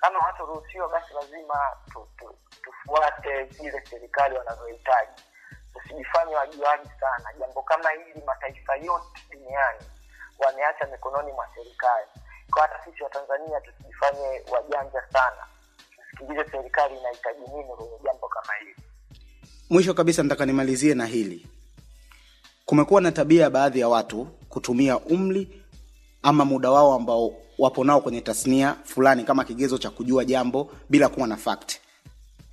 Kama 0.00 0.18
wataruhusiwa 0.18 0.88
basi 0.88 1.14
lazima 1.14 1.76
tu, 1.92 2.08
tu, 2.18 2.38
tufuate 2.62 3.44
zile 3.44 3.86
serikali 3.90 4.38
wanazohitaji 4.38 5.22
tusijifanye 5.74 6.34
wajuaji 6.34 6.88
sana. 7.00 7.28
Jambo 7.40 7.62
kama 7.62 7.90
hili 7.90 8.22
mataifa 8.26 8.76
yote 8.76 9.20
duniani 9.30 9.80
wameacha 10.38 10.86
mikononi 10.92 11.32
mwa 11.32 11.46
serikali. 11.54 12.06
Kwa 12.50 12.62
hata 12.62 12.84
sisi 12.84 13.02
wa 13.02 13.10
tanzania 13.10 13.60
tusijifanye 13.60 14.42
wajanja 14.52 15.02
sana. 15.12 15.42
Tusikilize 15.96 16.50
serikali 16.50 16.98
inahitaji 16.98 17.40
nini 17.40 17.64
kwenye 17.76 17.98
jambo 18.04 18.28
kama 18.28 18.52
hili. 18.60 18.76
Mwisho 19.70 19.94
kabisa 19.94 20.22
nataka 20.22 20.46
nimalizie 20.46 20.94
na 20.94 21.06
hili. 21.06 21.46
Kumekuwa 22.64 23.00
na 23.00 23.12
tabia 23.12 23.42
ya 23.42 23.50
baadhi 23.50 23.80
ya 23.80 23.88
watu 23.88 24.24
kutumia 24.48 24.98
umri 24.98 25.62
ama 26.22 26.44
muda 26.44 26.70
wao 26.70 26.94
ambao 26.94 27.32
wapo 27.58 27.84
nao 27.84 28.00
kwenye 28.00 28.20
tasnia 28.20 28.76
fulani 28.84 29.24
kama 29.24 29.44
kigezo 29.44 29.78
cha 29.78 29.90
kujua 29.90 30.24
jambo 30.24 30.70
bila 30.88 31.08
kuwa 31.08 31.26
na 31.26 31.36
fact. 31.36 31.76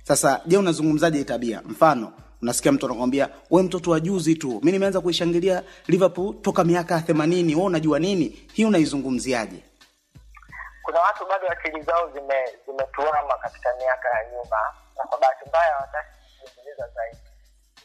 Sasa 0.02 0.40
je 0.46 0.56
unazungumzaje 0.58 1.24
tabia? 1.24 1.62
Mfano 1.64 2.12
unasikia 2.42 2.72
mtu 2.72 2.86
anakwambia 2.86 3.28
we 3.50 3.62
mtoto 3.62 3.90
wa 3.90 4.00
juzi 4.00 4.34
tu. 4.34 4.60
Mi 4.62 4.72
nimeanza 4.72 5.00
kuishangilia 5.00 5.62
liverpool 5.86 6.34
toka 6.42 6.64
miaka 6.64 7.00
themanini. 7.00 7.54
We 7.54 7.62
unajua 7.62 7.98
nini? 7.98 8.24
Hii 8.52 8.64
unaizungumziaje? 8.64 9.62
Kuna 10.82 11.00
watu 11.00 11.26
bado 11.26 11.48
akili 11.48 11.82
zao 11.82 12.10
zime- 12.10 12.58
zimetuama 12.66 13.34
katika 13.42 13.74
miaka 13.76 14.08
ya 14.08 14.30
nyuma 14.32 14.56
na 14.96 15.04
kwa 15.04 15.18
bahati 15.18 15.48
mbaya 15.48 15.74
hawataki 15.74 16.08
kuendeleza 16.40 16.88
zaidi. 16.94 17.18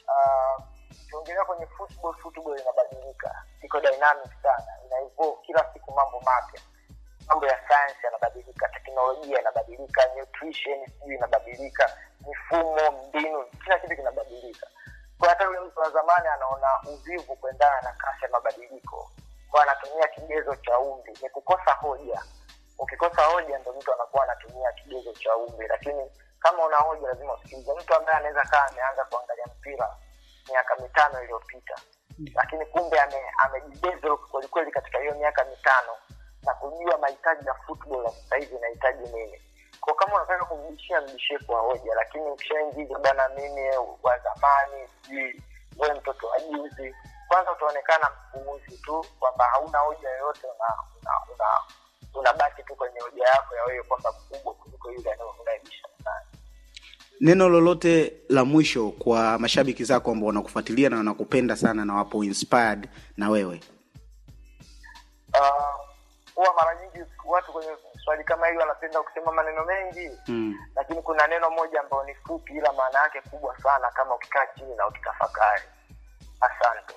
Ah, 0.07 0.63
ukiongelea 1.05 1.45
kwenye 1.45 1.65
football 1.67 2.13
football 2.21 2.59
inabadilika. 2.61 3.43
Iko 3.63 3.79
dynamic 3.79 4.31
sana. 4.43 4.71
Ina 4.85 4.95
kila 5.45 5.65
siku 5.73 5.91
mambo 5.93 6.17
mapya. 6.19 6.61
Mambo 7.27 7.45
ya 7.45 7.57
science 7.67 7.99
yanabadilika 8.05 8.69
teknolojia 8.69 9.41
inabadilika 9.41 10.01
nutrition 10.19 10.79
sijui 10.99 11.15
inabadilika 11.15 11.97
mifumo 12.27 12.91
mbinu 13.07 13.45
kila 13.63 13.79
kitu 13.79 13.95
kinabadilika. 13.95 14.67
Kwa 15.19 15.29
hata 15.29 15.43
yule 15.43 15.59
mtu 15.59 15.79
wa 15.79 15.89
zamani 15.91 16.27
anaona 16.27 16.67
uvivu 16.93 17.35
kuendana 17.35 17.81
na 17.81 17.91
kasi 17.93 18.23
ya 18.25 18.29
mabadiliko. 18.31 19.11
Kwa 19.51 19.63
anatumia 19.63 20.07
kigezo 20.07 20.55
cha 20.55 20.79
umri 20.79 21.13
ni 21.21 21.29
kukosa 21.29 21.71
hoja. 21.73 22.23
Ukikosa 22.79 23.25
hoja 23.25 23.57
ndo 23.59 23.73
mtu 23.73 23.93
anakuwa 23.93 24.23
anatumia 24.23 24.71
kigezo 24.71 25.13
cha 25.13 25.35
umri 25.35 25.67
lakini 25.67 26.11
kama 26.39 26.65
una 26.65 26.77
hoja 26.77 27.07
lazima 27.07 27.33
usikilize. 27.33 27.73
Mtu 27.73 27.95
ambaye 27.95 28.17
anaweza 28.17 28.41
kaa 28.41 28.65
ameanza 28.71 29.05
kuangalia 29.05 29.45
mpira 29.45 29.95
miaka 30.51 30.75
mitano 30.75 31.23
iliyopita 31.23 31.75
lakini 32.35 32.65
kumbe 32.65 32.99
ame- 32.99 33.31
amejidevelop 33.37 34.21
kwelikweli 34.31 34.71
katika 34.71 34.99
hiyo 34.99 35.15
miaka 35.15 35.43
mitano 35.45 35.91
na 36.43 36.53
kujua 36.53 36.97
mahitaji 36.97 37.47
ya 37.47 37.53
football 37.53 38.03
ya 38.05 38.11
sasa 38.11 38.35
hivi 38.37 38.55
inahitaji 38.55 39.09
nini 39.13 39.41
kwa 39.87 39.95
kama 39.95 40.15
unataka 40.15 40.45
kumbishia 40.45 41.01
mbishie 41.01 41.39
kwa 41.39 41.61
hoja 41.61 41.95
lakini 41.95 42.23
ukishaingiza 42.23 42.99
bana 42.99 43.29
mimi 43.29 43.61
wa 44.03 44.19
zamani 44.19 44.87
sijui 45.01 45.41
we 45.79 45.93
mtoto 45.93 46.27
wa 46.27 46.39
juzi 46.39 46.95
kwanza 47.27 47.51
utaonekana 47.51 48.09
mpuuzi 48.29 48.77
tu 48.77 49.05
kwamba 49.19 49.45
hauna 49.45 49.77
hoja 49.79 50.09
yoyote 50.09 50.47
una, 50.47 50.73
una, 51.01 51.11
una 51.35 51.45
unabaki 52.13 52.63
tu 52.63 52.75
kwenye 52.75 52.99
hoja 52.99 53.23
yako 53.27 53.55
ya 53.55 53.63
wewe 53.63 53.83
kwamba 53.83 54.11
mkubwa 54.11 54.53
kuliko 54.53 54.91
yule 54.91 55.17
unayebishana 55.41 55.93
naye 56.05 56.25
neno 57.21 57.49
lolote 57.49 58.13
la 58.29 58.45
mwisho 58.45 58.89
kwa 58.89 59.39
mashabiki 59.39 59.83
zako 59.83 60.11
ambao 60.11 60.27
wanakufuatilia 60.27 60.89
na 60.89 60.97
wanakupenda 60.97 61.55
sana 61.55 61.85
na 61.85 61.93
wapo 61.95 62.23
inspired 62.23 62.89
na 63.17 63.29
wewe? 63.29 63.59
Huwa 66.35 66.53
mara 66.53 66.75
nyingi 66.81 67.11
watu 67.25 67.51
kwenye 67.51 67.71
swali 68.07 68.23
kama 68.23 68.47
hili 68.47 68.59
wanapenda 68.59 69.01
kusema 69.01 69.31
maneno 69.31 69.65
mengi. 69.65 70.09
Mm. 70.27 70.55
lakini 70.75 71.01
kuna 71.01 71.27
neno 71.27 71.49
moja 71.49 71.81
ambayo 71.81 72.03
ni 72.03 72.15
fupi 72.15 72.53
ila 72.53 72.73
maana 72.73 72.99
yake 72.99 73.21
kubwa 73.29 73.57
sana 73.63 73.87
kama 73.93 74.15
ukikaa 74.15 74.45
chini 74.57 74.75
na 74.75 74.87
ukitafakari. 74.87 75.63
Asante. 76.41 76.93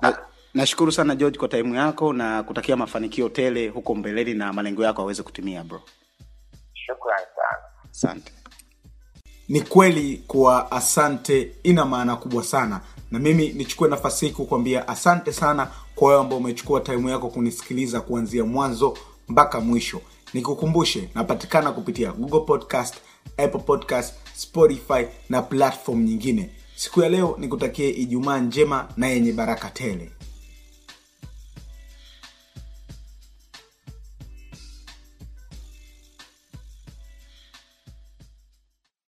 Na, 0.00 0.18
nashukuru 0.54 0.92
sana 0.92 1.14
george 1.14 1.38
kwa 1.38 1.48
taimu 1.48 1.74
yako 1.74 2.12
na 2.12 2.42
kutakia 2.42 2.76
mafanikio 2.76 3.28
tele 3.28 3.68
huko 3.68 3.94
mbeleni 3.94 4.34
na 4.34 4.52
malengo 4.52 4.84
yako 4.84 5.02
aweze 5.02 5.22
kutimia 5.22 5.64
bro. 5.64 5.82
Shukran 6.74 7.18
sana. 7.36 7.64
Asante. 7.90 8.32
Ni 9.48 9.60
kweli 9.60 10.24
kuwa 10.26 10.72
asante 10.72 11.56
ina 11.62 11.84
maana 11.84 12.16
kubwa 12.16 12.44
sana. 12.44 12.80
Na 13.10 13.18
mimi 13.18 13.48
nichukue 13.48 13.88
nafasi 13.88 14.26
hii 14.26 14.32
kukwambia 14.32 14.88
asante 14.88 15.32
sana 15.32 15.70
kwa 15.94 16.08
wewe 16.08 16.20
ambao 16.20 16.38
umechukua 16.38 16.80
taimu 16.80 17.08
yako 17.08 17.28
kunisikiliza 17.28 18.00
kuanzia 18.00 18.44
mwanzo 18.44 18.98
mpaka 19.28 19.60
mwisho 19.60 20.00
nikukumbushe 20.34 21.08
napatikana 21.14 21.72
kupitia 21.72 22.12
google 22.12 22.40
podcast 22.40 22.94
apple 23.36 23.60
podcast 23.60 24.14
spotify 24.36 25.06
na 25.28 25.42
platform 25.42 26.02
nyingine. 26.04 26.50
Siku 26.76 27.00
ya 27.02 27.08
leo 27.08 27.36
nikutakie 27.38 27.90
ijumaa 27.90 28.38
njema 28.38 28.88
na 28.96 29.06
yenye 29.06 29.32
baraka 29.32 29.70
tele 29.70 30.10